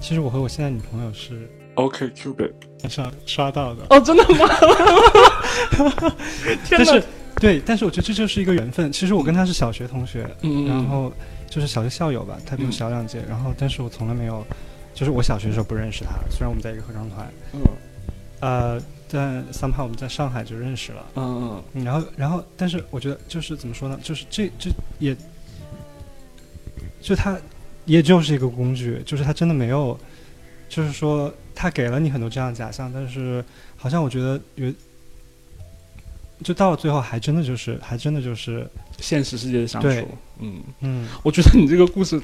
[0.00, 2.52] 其实我和我现在女朋友是 OK Cupid。
[2.88, 4.48] 上刷到的，哦，真的吗？
[6.64, 6.84] 天哪。
[6.84, 7.04] 但是
[7.36, 8.90] 对，但是我觉得这就是一个缘分。
[8.90, 11.12] 其实我跟她是小学同学，嗯，然后
[11.48, 14.42] 就是小学校友吧，她比我小两届，然后但是我从来没有，
[14.94, 17.60] 就是我小学的时候不认识她，虽然我们在一个合唱团，嗯
[18.40, 21.06] 呃，在 somehow 我们在上海就认识了。
[21.16, 23.98] 嗯嗯然后，然后，但是我觉得就是怎么说呢？
[24.02, 25.16] 就是这这也，
[27.00, 27.38] 就他
[27.84, 29.98] 也就是一个工具，就是他真的没有，
[30.68, 33.44] 就是说他给了你很多这样的假象，但是
[33.76, 34.72] 好像我觉得有，
[36.42, 38.66] 就到了最后还真的就是还真的就是，
[38.98, 39.88] 现实世界的相处，
[40.38, 42.20] 嗯，嗯我觉得你这个故事，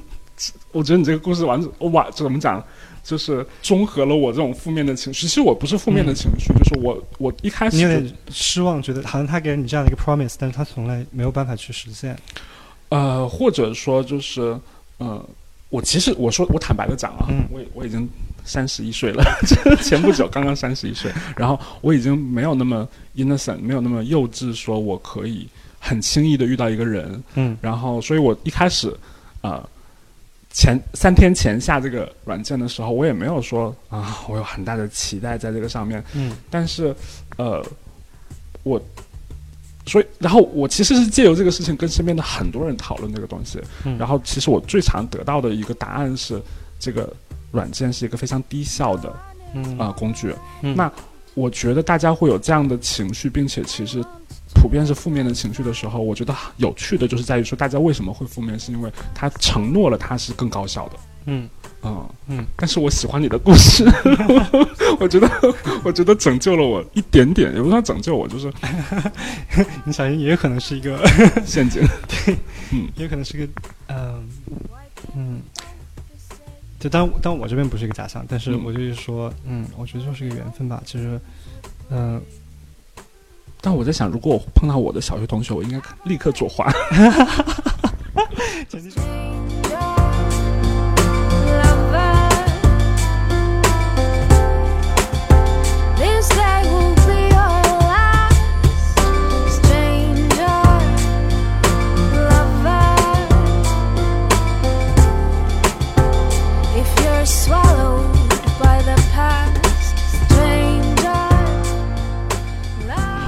[0.72, 2.62] 我觉得你这个故事完整，哇，怎么讲？
[3.03, 5.28] 就是综合了我这种负面的情绪。
[5.28, 12.18] 其实我不是负面的情绪，就是我我一开始你有点失望，觉得好像他给了你这样的一个 promise，但是他从来没有办法去实现。
[12.89, 14.59] 呃，或者说就是
[14.99, 15.24] 呃，
[15.68, 18.09] 我其实我说我坦白的讲啊，嗯我我已经
[18.45, 19.24] 三十一岁了，
[19.84, 25.47] 前不久刚刚三十一岁，然后我已经没有那么 innocent，没有那么幼稚，说我可以
[25.78, 28.89] 很轻易的遇到一个人，嗯然后所以我一开始
[29.43, 29.62] 啊。
[29.62, 29.68] 呃
[30.57, 36.02] 前三天前下这个软件的时候，我也没有说啊，我有很大的期待在这个上面。
[36.14, 36.96] 嗯但是，
[37.36, 37.62] 呃，
[38.62, 38.80] 我，
[39.84, 43.61] 所以，然后我其实是借由这个事情跟身边的很多人讨论这个东西。
[43.84, 46.40] 嗯，然后，其实我最常得到的一个答案是，
[46.78, 47.12] 这个
[47.52, 49.14] 软件是一个非常低效的
[49.52, 50.34] 嗯啊、呃工具。
[50.62, 50.90] 嗯那
[51.34, 54.02] 我觉得大家会有这样的情绪，并且其实
[54.57, 60.96] 普遍是负面的情绪的时候，我觉得有趣的就是在于说，大家为什么会负面，是因为他承诺了他是更高效的。
[61.26, 61.48] 嗯
[61.82, 63.84] 嗯嗯，但是我喜欢你的故事，
[65.00, 65.28] 我觉得
[65.84, 68.52] 我觉得拯救了我一点点，也不算拯救我，就是
[69.84, 70.98] 你小心也有 可能是一个，
[71.44, 71.82] 陷阱。
[72.09, 72.36] 对，
[72.72, 73.52] 嗯也有可能是个，
[73.88, 74.28] 嗯
[75.14, 75.42] 嗯。
[76.78, 80.80] 就当当我这边不是一个假象，但是嗯我就是说，嗯，我觉得就是一个缘分吧。
[80.84, 81.18] 其实，
[81.90, 82.20] 嗯、
[83.67, 86.73] 但我在想，如果我碰到我的小学同学，我应该立刻作画。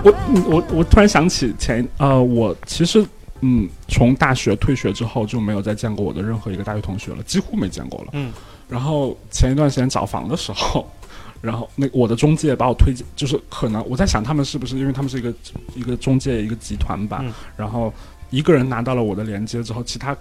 [0.08, 3.04] 我我我突然想起前呃，我其实
[3.40, 8.08] 嗯，从大学退学之后就没有再见过我的任何一个大学同学了，几乎没见过了。
[8.12, 8.32] 嗯
[8.68, 10.86] 然后前一段时间找房的时候，
[11.40, 15.32] 然后那我的中介把我推荐，就是可能我在想他们是不是因为他们是一个
[15.74, 17.90] 一个中介一个集团吧，嗯然后
[18.30, 20.14] 一个人拿到了我的连接之后，其他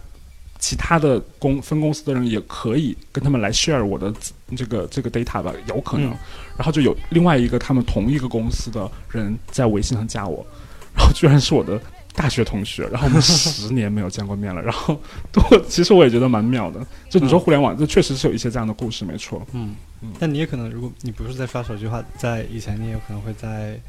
[0.59, 4.13] 其他的公分公司的人也可以跟他们来 share 我的
[4.55, 6.11] 这个这个 data 吧，有可能。
[6.11, 6.17] 嗯
[6.57, 10.43] 然后就有另外一个他们同一个公司的人在微信上加我，
[10.97, 11.79] 然后居然是我的
[12.15, 14.99] 大学同学，然后我们十年没有见过面了，然后
[15.51, 16.83] 我其实我也觉得蛮妙的。
[17.11, 19.45] 就你说互联网，这确实是有一些这样的故事，没错。
[19.53, 23.79] 嗯嗯但你也可能，如果你不是在刷手机的话，在以前你也有可能会在，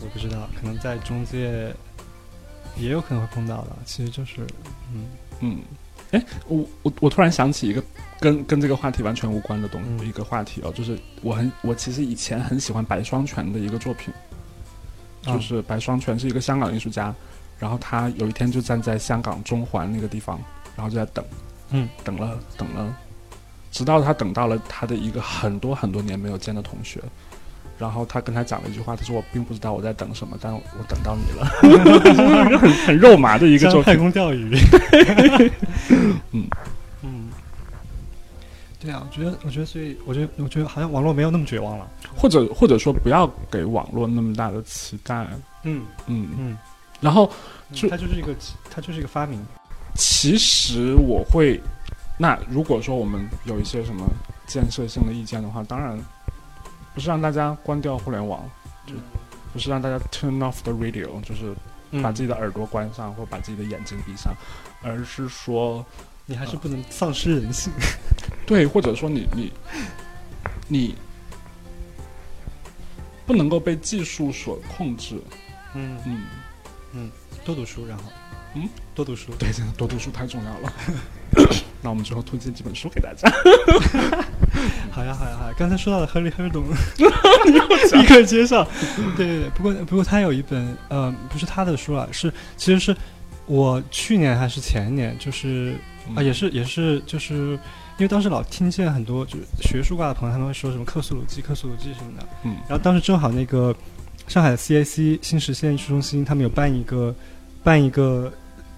[0.00, 1.74] 我不知道，可能在中介
[2.78, 3.70] 也有可能会碰到的。
[3.84, 4.42] 其实就是，
[4.94, 5.06] 嗯
[5.44, 5.58] 嗯，
[6.12, 7.82] 哎，我我我突然想起一个
[8.18, 10.06] 跟跟这个话题完全无关的东嗯。
[10.06, 14.12] 一个话题哦，就是我很我其实以前很喜欢白双全的一个作品，
[15.26, 15.34] 啊。
[15.34, 17.14] 就是白双全是一个香港艺术家，
[17.58, 20.40] 然后他有一天就站在香港中环那个地方，
[20.74, 21.24] 然后就在等，
[21.70, 22.96] 嗯，等了等了，
[23.70, 27.02] 直到他等到了他的一个很多很多年没有见的同学。
[27.78, 31.46] 然后他跟他讲了一句话，他说：“我并不知道我在等什么，但我等到你了。
[32.58, 33.96] ”很很肉麻的一个作太。
[33.96, 34.56] 空钓鱼。
[36.32, 36.46] 嗯
[37.02, 37.28] 嗯，
[38.80, 41.88] 对啊，我觉得，我觉得，所以我觉得，我觉得好像网络没有那么绝望了。
[42.16, 45.26] 或者或者说不要给网络那么大的期待，
[45.64, 46.58] 嗯嗯，嗯，
[47.00, 47.30] 然后
[47.72, 48.34] 就它就是一个，
[48.70, 49.44] 它就是一个发明。
[49.96, 51.60] 其实我会，
[52.18, 54.04] 那如果说我们有一些什么
[54.46, 55.98] 建设性的意见的话，当然
[56.94, 58.48] 不是让大家关掉互联网，
[58.86, 58.94] 就
[59.52, 61.54] 不是让大家 turn off the radio，就是
[61.90, 64.32] 嗯把自己的耳朵关上或把自己的眼睛闭上，
[64.82, 65.84] 而是说
[66.24, 67.72] 你还是不能丧失人性。
[68.46, 69.52] 对，或者说你你
[70.68, 70.94] 你
[73.26, 75.20] 不能够被技术所控制，
[75.74, 76.22] 嗯嗯，
[76.92, 77.10] 嗯。
[77.44, 78.04] 多读书，然后，
[78.54, 79.30] 嗯，多读书。
[79.38, 80.72] 对，真的多读书太重要了。
[81.82, 83.30] 那我们之后推荐几本书给大家。
[84.90, 85.54] 好呀，好呀，好呀！
[85.58, 86.64] 刚才说到的 Hurley Herdon，
[88.02, 88.66] 一个接上。
[89.16, 92.96] 对对对，不过不过他有一本，呃，不是他的书了，是其实是
[93.46, 95.74] 我去年还是前年，就是
[96.14, 97.58] 啊，也是也是就是。
[97.96, 102.26] 因为当时老听见很多就是学术挂的朋友，他们会说什么克苏鲁记、克苏鲁记什么的。
[102.42, 103.72] 嗯然后当时正好那个
[104.26, 107.14] 上海的 CAC 新实现艺术中心，他们有办一个
[107.62, 108.32] 办一个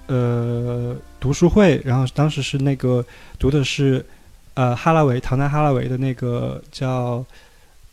[0.06, 3.04] 呃读书会，然后当时是那个
[3.38, 4.04] 读的是
[4.54, 7.24] 呃哈拉维唐纳哈拉维的那个叫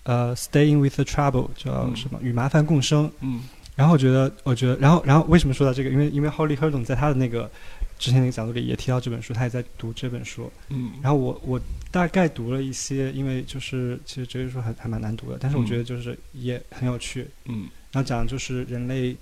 [0.04, 3.12] 呃 Staying with the Trouble，叫嗯什么与麻烦共生。
[3.22, 3.42] 嗯
[3.76, 5.90] 然后我觉得，我觉得，然后然后为什么说到这个？
[5.90, 7.50] 因为因为 Holly Herdon 在他的那个
[7.98, 10.52] 之前那个讲座里也提到这本书，他也在读这本书。
[10.70, 11.60] 嗯然后我我
[11.90, 17.26] 大概读了一些，因为就是其实哲学书还还蛮难读的，但是我嗯觉得就是也很有趣。
[17.46, 19.16] 嗯然后讲就是人类，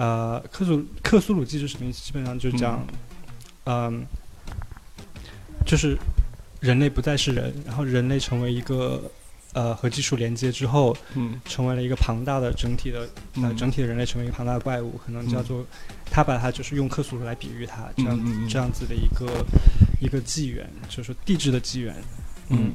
[0.00, 2.00] 呃，克苏克苏鲁记是什么意思？
[2.06, 2.82] 基本上就是讲，
[3.66, 4.02] 嗯、
[5.66, 5.94] 就是
[6.58, 9.02] 人类不再是人，然后人类成为一个
[9.52, 11.38] 呃和技术连接之后，嗯。
[11.44, 13.00] 成为了一个庞大的整体的
[13.34, 13.56] 呃嗯。
[13.58, 15.66] 整体的人类成为一个庞大的怪物，可能叫做、
[16.06, 19.44] 他把它就是用克苏鲁来比喻它这样、这样子的一个
[20.00, 21.94] 一个纪元，就是说地质的纪元。
[22.48, 22.72] 嗯。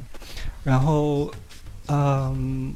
[0.64, 1.34] 然后，
[1.88, 2.72] 嗯，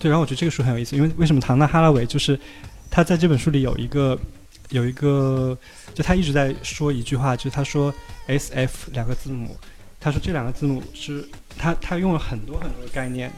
[0.00, 2.36] 对，然后我觉得这个书很有意思，因为为什么唐纳哈拉维就是
[2.92, 4.16] 他在这本书里有一个
[4.68, 5.56] 有一个，
[5.94, 7.92] 就他一直在说一句话，就是他说
[8.26, 9.56] S F 两个字母，
[9.98, 11.26] 他说这两个字母是
[11.58, 13.32] 他他用了很多很多的概念，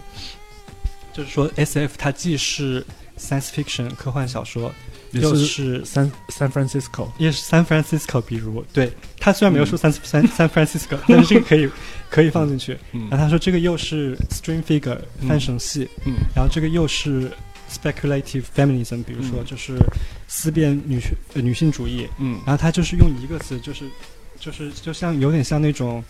[1.13, 2.85] 就是说 S F 它既是
[3.17, 4.73] science fiction 科幻小说，
[5.13, 7.09] 又是是 San San Francisco。
[7.19, 11.71] 也是 San Francisco，比如对他虽然没有说嗯 San San San Francisco， 但是这个可以
[12.11, 12.77] 可以放进去。
[12.93, 17.31] 嗯然后他说这个又是 string figure 嗯泛绳系，嗯然后这个又是
[17.75, 19.45] speculative feminism，比如说嗯。
[19.45, 19.77] 就是
[20.29, 22.41] 思辨女性、呃、女性主义，嗯。
[22.47, 23.91] 然后他就是用一个词，就是
[24.39, 26.03] 就是就像有点像那种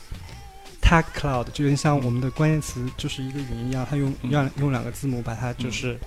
[0.83, 4.31] tag cloud，就有点像我们的关键词就是一个云一样，他用嗯。
[4.31, 5.99] 用用两个字母把它就是。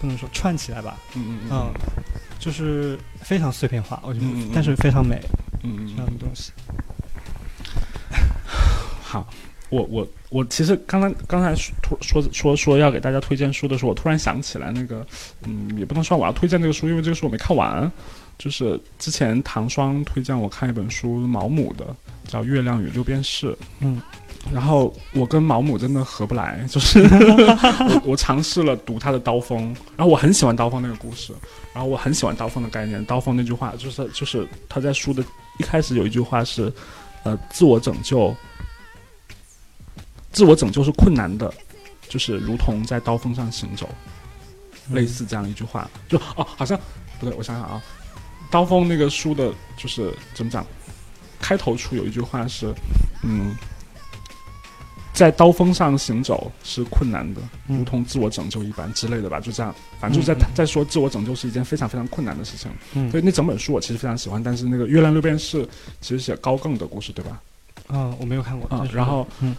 [0.00, 1.72] 不能说串起来吧，嗯嗯嗯，
[2.36, 5.14] 就是非常碎片化，我觉得，但是非常美
[5.62, 5.86] 嗯嗯。
[5.94, 6.50] 这样的东西。
[9.00, 9.24] 好，
[9.68, 15.06] 我我我其实刚刚刚才说说说说要给大家推荐书的时候，我突然想起来那个，
[15.44, 17.90] 嗯，也不能说我要推荐这个书，因为这个书我没看完。
[18.38, 21.94] 就是之前唐双推荐我看一本书，毛姆的，
[22.26, 23.52] 叫《月亮与六便士》。
[23.80, 24.00] 嗯，
[24.52, 27.00] 然后我跟毛姆真的合不来，就是
[27.86, 31.32] 我我尝试了读他的《刀锋》，然后我很喜欢《刀锋》那个故事，
[31.74, 35.22] 然后我很喜欢《刀锋》的概念，《刀锋》那句话就是就是他在书的
[35.58, 36.72] 一开始有一句话是，
[37.22, 38.34] 呃，自我拯救。
[40.32, 41.52] 自我拯救是困难的，
[42.08, 43.88] 就是如同在刀锋上行走，
[44.88, 45.88] 嗯类似这样一句话。
[46.08, 46.78] 就哦，好像
[47.20, 47.82] 不对，我想想啊，
[48.50, 50.66] 刀锋那个书的，就是怎么讲？
[51.40, 52.72] 开头处有一句话是，
[53.24, 53.54] 嗯，
[55.12, 62.70] 在刀锋上行走是困难的，嗯如同自我拯救一般之类的吧，就这样，反正就是在、嗯嗯在说自我拯救是一件非常非常困难的事情。
[62.94, 65.66] 嗯所以那整本书我其实非常喜欢，但是那个《月亮六便士》
[66.00, 67.40] 其实写高更的故事，对吧？
[67.88, 68.68] 嗯，我没有看过。
[68.70, 69.56] 啊但是然后嗯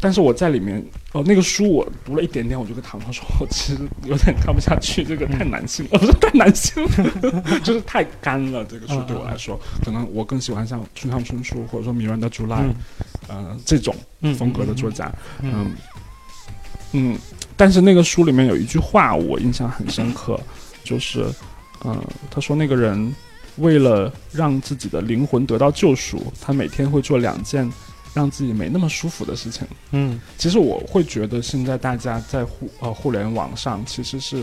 [0.00, 8.64] 但是我在里面哦，那个书我读了一点点，我就跟唐唐说，我其实有点看不下去，这个太男性了， 不是太男性了， 就是太干了。
[8.64, 12.74] 这个书嗯对我来说，可能我更喜欢像村上春树或者说米兰达·朱拉嗯，
[13.28, 15.10] 呃这种嗯风格的作家，
[15.40, 15.72] 嗯嗯
[16.92, 17.18] 嗯。
[17.56, 20.38] 但是那个书里面有一句话我印象很深刻，
[20.82, 21.24] 就是，
[21.84, 23.14] 嗯、他说那个人
[23.58, 27.70] 为了让自己的灵魂得到救赎，他每天会做两件
[28.14, 29.66] 让自己没那么舒服的事情。
[29.90, 34.42] 嗯其实我会觉得，现在大家在互呃互联网上，其实是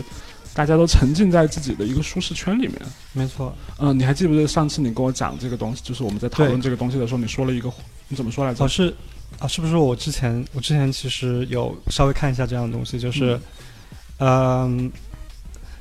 [0.54, 2.74] 大家都沉浸在自己的一个舒适圈里面。
[3.12, 7.72] 没错，嗯、你还记不记得上次你跟我讲这个东西，就是我们在讨论这个东西的时候，你说了一个，
[8.08, 8.68] 你怎么说来着哦？
[8.68, 8.94] 是
[9.38, 13.40] 啊，是不是我之前我之前其实有稍微看一下这样的东西，就是
[14.18, 14.92] 嗯。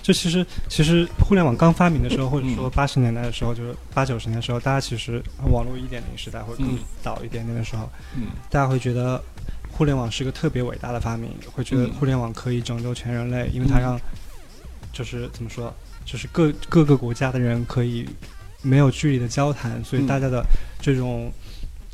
[0.02, 5.22] 就其实，其实互联网刚发明的时候，或者说嗯八十年代的时候，就是八九十年的时候，大家其实
[5.52, 6.80] 网络一点零时代或者更嗯。
[7.02, 8.28] 早一点点的时候，嗯。
[8.50, 9.22] 大家会觉得
[9.72, 11.92] 互联网是个特别伟大的发明，会觉得嗯。
[12.00, 13.82] 互联网可以拯救全人类，因为它嗯。
[13.82, 14.02] 让
[14.92, 15.74] 就是怎么说，
[16.04, 18.08] 就是各各个国家的人可以
[18.62, 20.08] 没有距离的交谈，所以嗯。
[20.08, 20.44] 大家的
[20.82, 21.32] 这种。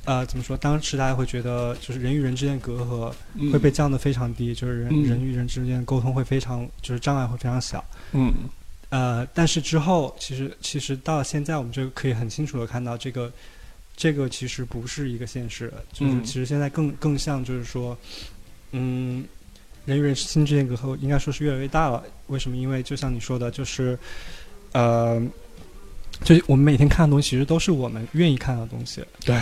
[0.08, 0.56] 呃，怎么说？
[0.56, 7.84] 当时大家会觉得，就是人与人之间隔阂嗯会被降得非常低，就是人、嗯人与人之间沟通会非常，就是障碍会非常小。
[8.14, 8.34] 嗯
[8.90, 13.30] 呃，但是之后，其实其实到现在，我们就可以很清楚的看到，这个
[13.98, 17.98] 这个其实不是一个现实，就是嗯其实现在更更像就是说，
[18.72, 19.26] 嗯，
[19.84, 22.02] 人与人心之间隔阂应该说是越来越大了。
[22.28, 22.56] 为什么？
[22.56, 24.00] 因为就像你说的，就是
[24.72, 25.22] 呃，
[26.24, 29.38] 就我们每天看的东西，其实都是我们愿意看的东西，对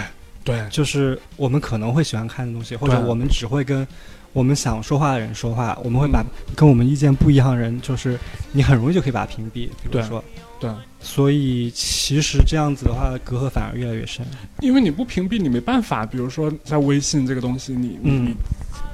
[0.46, 3.86] 对就是我们可能会喜欢看的东西，或者我们只会跟
[4.32, 8.18] 我们想说话的人说话，我们会把嗯跟我们意见不一样的人，就是
[8.54, 10.24] 你很容易就可以把他屏蔽，比如对说。
[10.58, 10.72] 对，
[11.02, 14.26] 所以其实这样子的话，隔阂反而越来越深。
[14.62, 16.06] 因为你不屏蔽，你没办法。
[16.06, 18.36] 比如说在微信这个东西，你你嗯你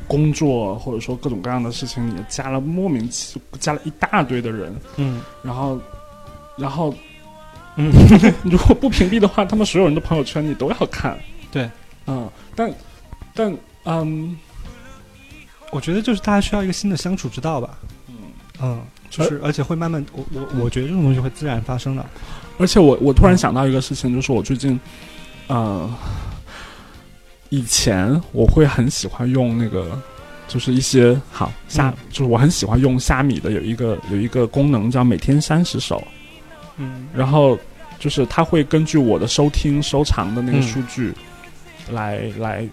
[0.08, 5.80] 工作或者说各种各样的事情，你加了莫名其加了一大堆的人，嗯然后
[6.58, 6.94] 然后
[7.76, 7.92] 嗯，
[8.44, 11.16] 如果不屏蔽的话，他们所有人的朋友圈你都要看。
[11.52, 11.70] 对，
[12.08, 12.74] 嗯，但
[13.34, 14.38] 但嗯
[15.72, 17.78] 我觉得就是大家需要一个新的相处之道吧。
[18.08, 18.16] 嗯，
[18.62, 22.06] 嗯，就是而且会慢慢，我我我觉得这种东西会自然发生的。
[22.58, 24.80] 而且我我突然想到一个事情，就是我最近，
[25.48, 25.90] 呃，
[27.50, 30.00] 以前我会很喜欢用那个，
[30.48, 36.06] 就是一些好虾，嗯就是我很喜欢用虾米的有一个有一个功能叫每天三十首，
[36.78, 37.58] 嗯然后
[37.98, 41.14] 就是它会根据我的收听收藏的那个嗯数据
[41.92, 42.68] 来、来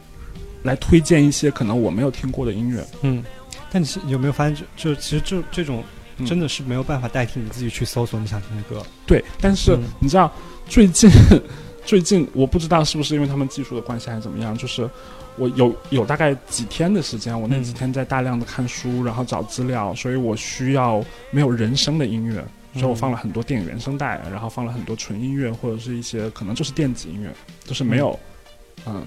[0.62, 2.85] 来推荐一些可能我没有听过的音乐。
[3.03, 3.23] 嗯。
[3.71, 5.85] 但你是有没有发现，就就其实这这种
[6.16, 8.83] 嗯真的是没有办法代替你自己去搜索你想听的歌。
[9.07, 10.33] 对，但是嗯你知道
[10.66, 11.11] 最近
[11.85, 14.89] 最近我不知道是不是因为他们技术的关系还是怎么样，就是
[15.37, 22.43] 我有有大概几天的时间，我那嗯几天在大量的看书，然后找资料，所以我需要没有人声的音乐，
[22.73, 27.31] 所以我放了很多电影原声带，然后放了很多纯音乐或者是一些可能就是电子音乐，
[27.64, 28.19] 就是没有嗯、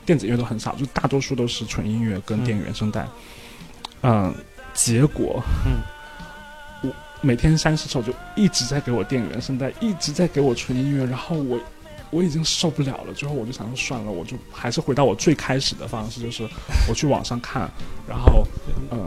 [0.06, 3.08] 电子音乐都很少，就大多数都是纯音乐跟电影原声带，
[4.02, 4.34] 嗯、
[4.74, 5.82] 结果嗯。
[6.84, 11.60] 我每天三十首就一直在给我电影原声带，一直在给我纯音乐，然后我
[12.10, 13.14] 我已经受不了了。
[13.14, 16.50] 最后我就想说算了，我就还是回到我最开始的方式，就是
[16.90, 17.70] 我去网上看，
[18.08, 18.44] 然后
[18.90, 18.98] 呃，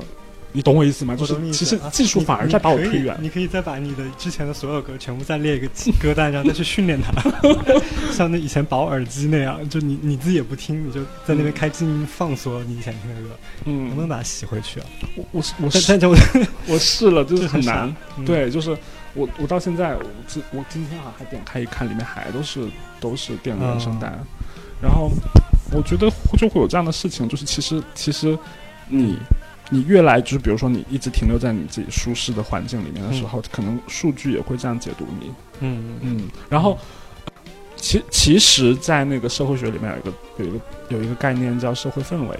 [0.57, 1.16] 你懂我意思吗？
[1.16, 3.18] 就是其实技术反而在把我推远。
[3.20, 5.68] 你可以再把你的之前的所有歌全部再列一个
[6.00, 7.12] 歌单，然后再去训练它，
[8.14, 14.86] 像那以前保耳机那样，就你你自己也不听，你就在那边开静音放所有你以前听的歌，嗯能不能嗯，把它洗回去啊？
[15.16, 16.14] 我我我 试但但就
[16.72, 17.92] 我试了，就是很难。
[18.16, 18.70] 嗯对，就是
[19.14, 22.68] 我我到现在，我今我今天好像还点开一看，里面还都是
[23.00, 24.12] 都是电子原声带。
[24.80, 25.11] 然后
[25.72, 28.38] 我觉得就会有这样的事情，就是其实其实
[28.88, 29.18] 你
[29.70, 35.32] 你越来就是比如说你一直停留在你自己舒适的环境里面的时候，可能数据也会这样解读你。
[35.60, 36.78] 嗯嗯，然后
[37.76, 42.38] 其其实，在那个社会学里面有一个有一个有一个概念叫社会氛围。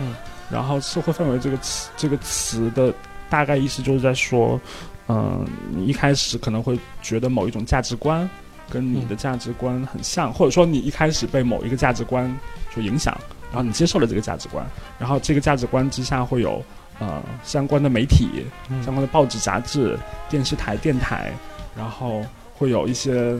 [0.00, 0.14] 嗯，
[0.50, 2.92] 然后社会氛围这个词这个词的
[3.28, 4.60] 大概意思就是在说，
[5.08, 8.28] 嗯、你一开始可能会觉得某一种价值观
[8.70, 12.34] 跟你的价值观很像，或者说你一开始被某一个价值观
[12.72, 13.16] 所影响，
[13.52, 14.66] 然后你接受了这个价值观，
[14.98, 16.64] 然后这个价值观之下会有
[16.98, 18.82] 呃相关的媒体、嗯。
[18.82, 19.98] 相关的报纸、杂志、
[20.30, 21.30] 电视台、电台，
[21.76, 22.24] 然后
[22.54, 23.38] 会有一些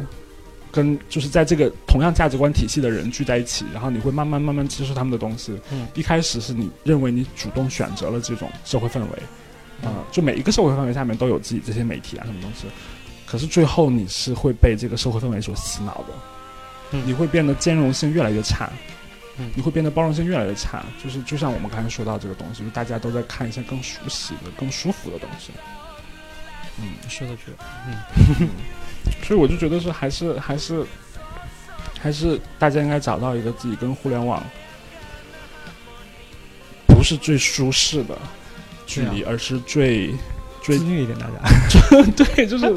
[0.70, 5.58] 跟就是在这个同样价值观体系的人聚在一起，然后你会慢慢慢慢接受他们的东西。
[5.70, 5.88] 嗯。
[5.94, 9.08] 一开始是你认为你主动选择了这种社会氛围，
[9.80, 9.88] 嗯。
[9.88, 12.66] 啊、就每一个社会氛围下面都有自己这些媒体啊什么东西，
[13.24, 16.12] 可是最后你是会被这个社会氛围所洗脑的，
[16.90, 17.02] 嗯。
[17.06, 18.70] 你会变得兼容性越来越差。
[19.38, 19.50] 嗯。
[19.54, 25.52] 你会变得包容性越来越差，就是就像我们刚才说到这个东西，就是大家都在看一些更熟悉的、更舒服的东西。
[26.80, 28.46] 嗯，说的对，
[29.22, 30.84] 所以我就觉得是还是还是
[32.00, 34.42] 还是大家应该找到一个自己跟互联网
[36.86, 38.16] 不是最舒适的
[38.86, 40.14] 距离，而是最
[40.62, 42.02] 最自律一点，大家。
[42.16, 42.74] 对，就是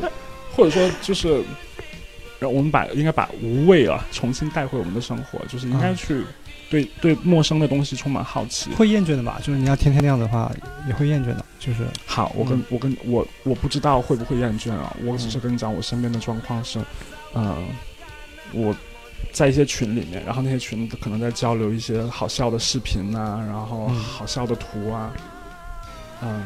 [0.53, 1.35] 或者说就是
[2.37, 5.95] 然后我们把应该把无畏啊重新带回我们的生活，就是应该嗯。
[5.95, 6.23] 去
[6.69, 8.71] 对、对陌生的东西充满好奇。
[8.71, 9.39] 会厌倦的吧？
[9.43, 10.51] 就是你要天天那样的话，
[10.87, 11.45] 也会厌倦的。
[11.59, 16.79] 就是好，我跟、我跟我我不知道会不会厌倦啊，我只是跟你讲我身边的状况是，
[17.33, 17.67] 嗯、
[18.51, 18.75] 我
[19.31, 25.11] 在一些群里面，然后那些群可能在交流一些好笑的视频啊，然后嗯好笑的图啊，
[26.21, 26.43] 嗯，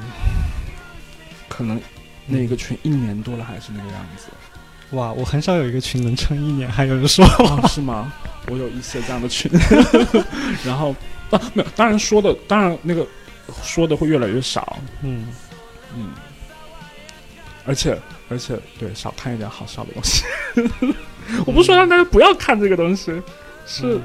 [1.47, 1.79] 可能
[2.25, 4.27] 那个群一年多了还是那个样子。
[4.91, 8.11] 哇，我很少有一个群能撑一年，还有人说哦，是吗？
[8.47, 9.51] 我有一些这样的群，
[10.65, 10.95] 然后
[11.29, 13.05] 啊，没有，当然说的，当然那个
[13.61, 15.27] 说的会越来越少，嗯，
[15.95, 16.11] 嗯，
[17.65, 17.95] 而且
[18.29, 20.23] 而且对，少看一点好笑的东西。
[21.45, 23.21] 我不是说让大家不要看这个东西，
[23.67, 23.99] 是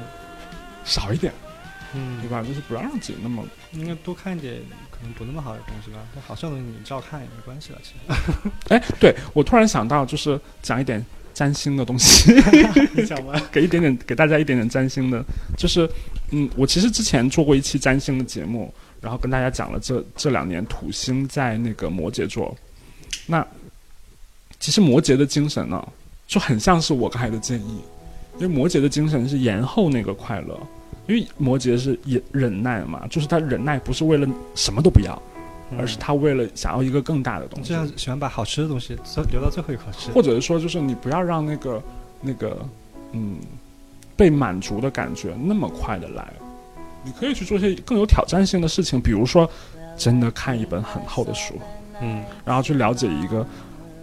[0.83, 1.33] 少一点，
[1.95, 2.43] 嗯，对吧？
[2.43, 4.61] 就是不要让自己那么应该多看一点
[4.91, 5.99] 可能不那么好的东西吧。
[6.13, 8.49] 但好笑的东西你照看也没关系了，其实。
[8.73, 11.03] 哎，对我突然想到，就是讲一点
[11.33, 12.33] 占星的东西。
[12.93, 13.41] 你讲完。
[13.51, 15.23] 给一点点给大家一点点占星的，
[15.57, 15.89] 就是
[16.31, 22.55] 嗯，我其实之前做过一期占星的节目，然后跟大家讲了这这两年土星在那个摩羯座，
[23.27, 23.45] 那
[24.59, 25.87] 其实摩羯的精神呢，
[26.25, 27.81] 就很像是我刚才的建议，
[28.35, 30.59] 因为摩羯的精神是延后那个快乐，
[31.07, 35.21] 因为摩羯是忍忍耐嘛，就是他忍耐不是为了什么都不要，
[35.77, 37.69] 而是他为了想要一个更大的东西。
[37.69, 38.97] 就像喜欢把好吃的东西
[39.31, 40.11] 留到最后一口吃。
[40.11, 41.83] 或者是说，就是你不要让那个
[42.21, 42.57] 那个
[43.11, 43.37] 嗯
[44.15, 46.25] 被满足的感觉那么快的来，
[47.03, 49.49] 你可以去做一些更有挑战性的事情，比如说
[49.97, 51.53] 真的看一本很厚的书，
[52.01, 53.45] 嗯，然后去了解一个，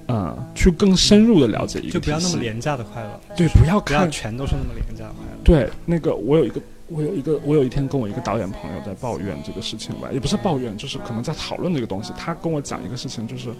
[0.09, 5.41] 嗯，去更深入的了解一个就不要那么廉价的快乐，对，不要不要看全都是那么廉价的快乐。
[5.43, 6.61] 对，那个我有一个，
[6.93, 12.13] 我有一个，我有一天跟我一个导演朋友在抱怨这个事情吧，也不是抱怨，就是可能在讨论这个东西。
[12.17, 13.51] 他跟我讲一个事情，就是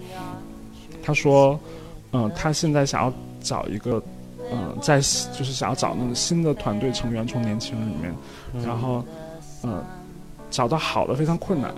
[1.01, 1.59] 他说，
[2.11, 4.01] 嗯、他现在想要找一个，
[4.51, 8.13] 嗯、在就是想要找那种新的团队成员从年轻人里面，
[8.63, 9.03] 然后，
[9.63, 9.83] 嗯、
[10.51, 11.73] 找到好的非常困难。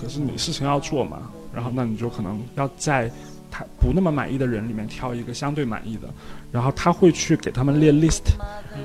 [0.00, 3.10] 可是你事情要做嘛，然后那你就可能要在
[3.50, 6.08] 他不那么满意的人里面挑一个相对满意的，
[6.50, 8.22] 然后他会去给他们列 list，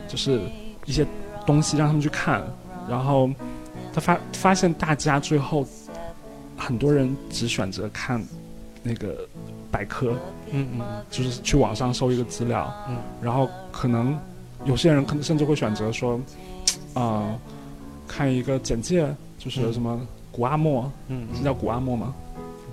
[0.07, 0.41] 就是
[0.86, 1.05] 一些
[1.46, 2.43] 东西让他们去看，
[2.89, 3.30] 然后
[3.93, 5.66] 他发发现大家最后
[6.58, 8.24] 很多人只选择看
[8.84, 9.28] 那个
[9.72, 10.14] 百科，
[10.52, 10.82] 嗯嗯。
[11.10, 14.18] 就是去网上搜一个资料，嗯，然后可能
[14.66, 16.20] 有些人可能甚至会选择说，
[16.93, 17.36] 啊、
[18.08, 19.74] 看一个简介，就是嗯。
[19.74, 20.00] 什么
[20.32, 22.14] 古阿莫，嗯嗯，是叫古阿莫吗？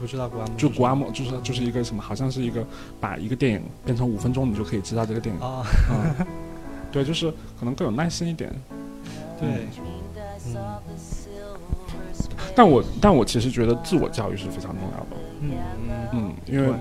[0.00, 2.66] 不知道古阿莫就古阿莫就是就是一个什么，好像是一个
[2.98, 5.40] 把一个电影变成五分钟，你就可以知道这个电影。
[5.40, 5.62] 啊，
[6.18, 6.26] 嗯，
[6.92, 8.52] 对，就是可能更有耐心一点。
[9.40, 9.66] 对，
[10.46, 10.56] 嗯
[12.54, 15.16] 但我但我其实觉得自我教育是非常重要的。
[15.40, 15.52] 嗯
[15.88, 16.72] 嗯嗯，因为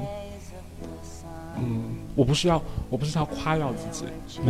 [1.57, 1.83] 嗯，
[2.13, 4.05] 我不是要我不是要夸耀自己，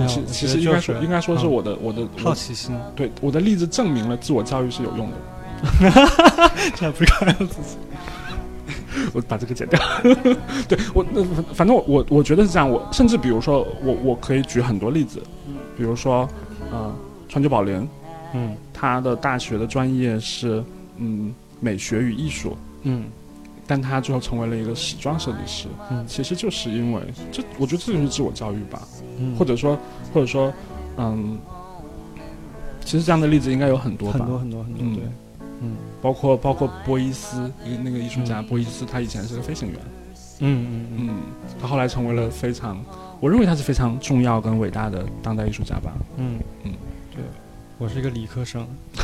[0.07, 5.17] 其其我觉得实应该说就是应该说是嗯我的我的好奇心，对我的例子证明了自我教育是有用的。
[6.75, 7.77] 这样不是夸耀自己。
[9.13, 9.79] 我把这个剪掉。
[10.67, 15.21] 对我那反反正我我我觉得是这样，我甚至比如说我我可以举很多例子，
[15.81, 16.29] 比如说
[16.71, 16.93] 呃
[17.27, 17.87] 川久保玲，
[18.35, 18.55] 嗯。
[18.71, 20.63] 他的大学的专业是
[20.97, 23.05] 嗯美学与艺术，嗯。
[23.65, 26.05] 但他最后成为了一个时装设计师，嗯。
[26.05, 27.01] 其实就是因为
[27.31, 28.87] 这，我觉得这就是自我教育吧，
[29.17, 29.75] 嗯，或者说
[30.13, 30.53] 或者说
[30.97, 31.39] 嗯，
[32.85, 34.93] 其实这样的例子应该有很多吧，很多很多很多，嗯。
[34.93, 35.03] 对，
[35.61, 35.75] 嗯。
[35.99, 37.51] 包括包括波伊斯，
[37.83, 39.79] 那个艺术家、波伊斯，他以前是个飞行员，
[40.41, 41.15] 嗯嗯嗯，嗯，
[41.59, 42.77] 他后来成为了非常，
[43.21, 45.93] 我认为他是非常重要跟伟大的当代艺术家吧。
[46.17, 46.73] 嗯嗯，
[47.11, 47.23] 对，
[47.77, 48.67] 我是一个理科生。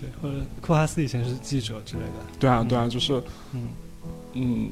[0.00, 2.08] 对，或者库哈斯以前是记者之类的。
[2.38, 3.22] 对啊，对啊，就是
[3.52, 3.68] 嗯
[4.32, 4.70] 嗯，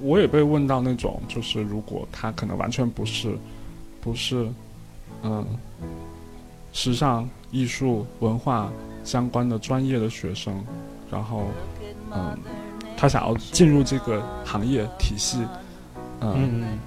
[0.00, 3.34] 我也被问到那种，就是如果他可能完全不是
[4.02, 4.46] 不是
[5.22, 5.46] 嗯
[6.74, 8.70] 时尚、艺术、文化
[9.02, 10.62] 相关的专业的学生，
[11.10, 11.46] 然后
[12.12, 12.38] 嗯，
[13.00, 15.38] 他想要进入这个行业体系，
[16.20, 16.78] 嗯，嗯嗯，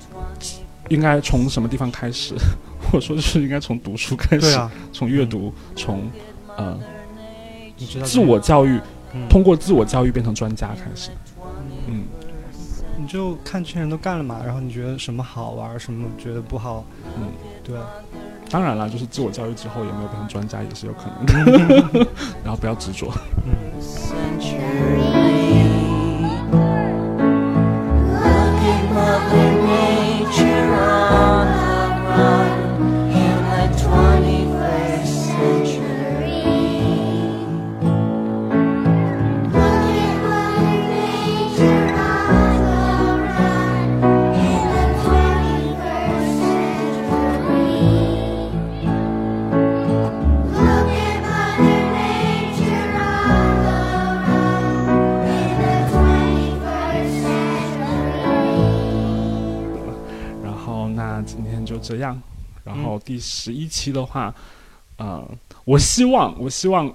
[0.90, 2.36] 应该从什么地方开始？
[2.94, 6.04] 我说就是应该从读书开始，啊，从阅读，从
[6.56, 6.78] 呃
[7.78, 8.80] 你知道自我教育，
[9.14, 9.28] 嗯。
[9.28, 11.10] 通过自我教育变成专家开始。
[11.88, 12.04] 嗯，
[12.96, 16.86] 你就看这些人都干了嘛，然后你觉得什么好玩，什么觉得不好，
[17.18, 17.28] 嗯，
[17.64, 17.76] 对，
[18.52, 22.08] 当然了，就是自我教育之后有没有变成专家也是有可能的，
[22.46, 23.12] 然后不要执着。
[23.46, 23.52] 嗯
[61.84, 62.20] 这样。
[62.64, 64.34] 然后第十一期的话，
[64.98, 65.24] 呃，
[65.66, 66.92] 我希望我希望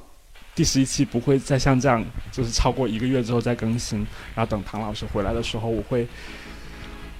[0.54, 3.98] 第十一期不会再像这样，就是超过一个月之后再更新，
[4.34, 6.08] 然后等唐老师回来的时候，我会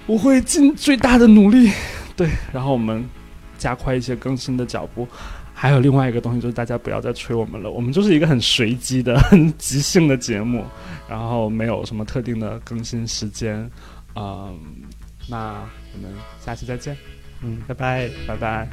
[0.07, 1.71] 我会尽最大的努力，
[2.15, 3.07] 对，然后我们
[3.57, 5.07] 加快一些更新的脚步。
[5.53, 10.63] 还有另外一个东西，就是大家不要再催我们了，我们就是一个很随机的、很即兴的节目，
[11.05, 13.69] 然后没有什么特定的更新时间。
[14.15, 14.57] 嗯，
[15.27, 15.61] 那
[15.93, 16.09] 我们
[16.39, 16.95] 下期再见，
[17.41, 18.67] 嗯，拜拜，拜拜。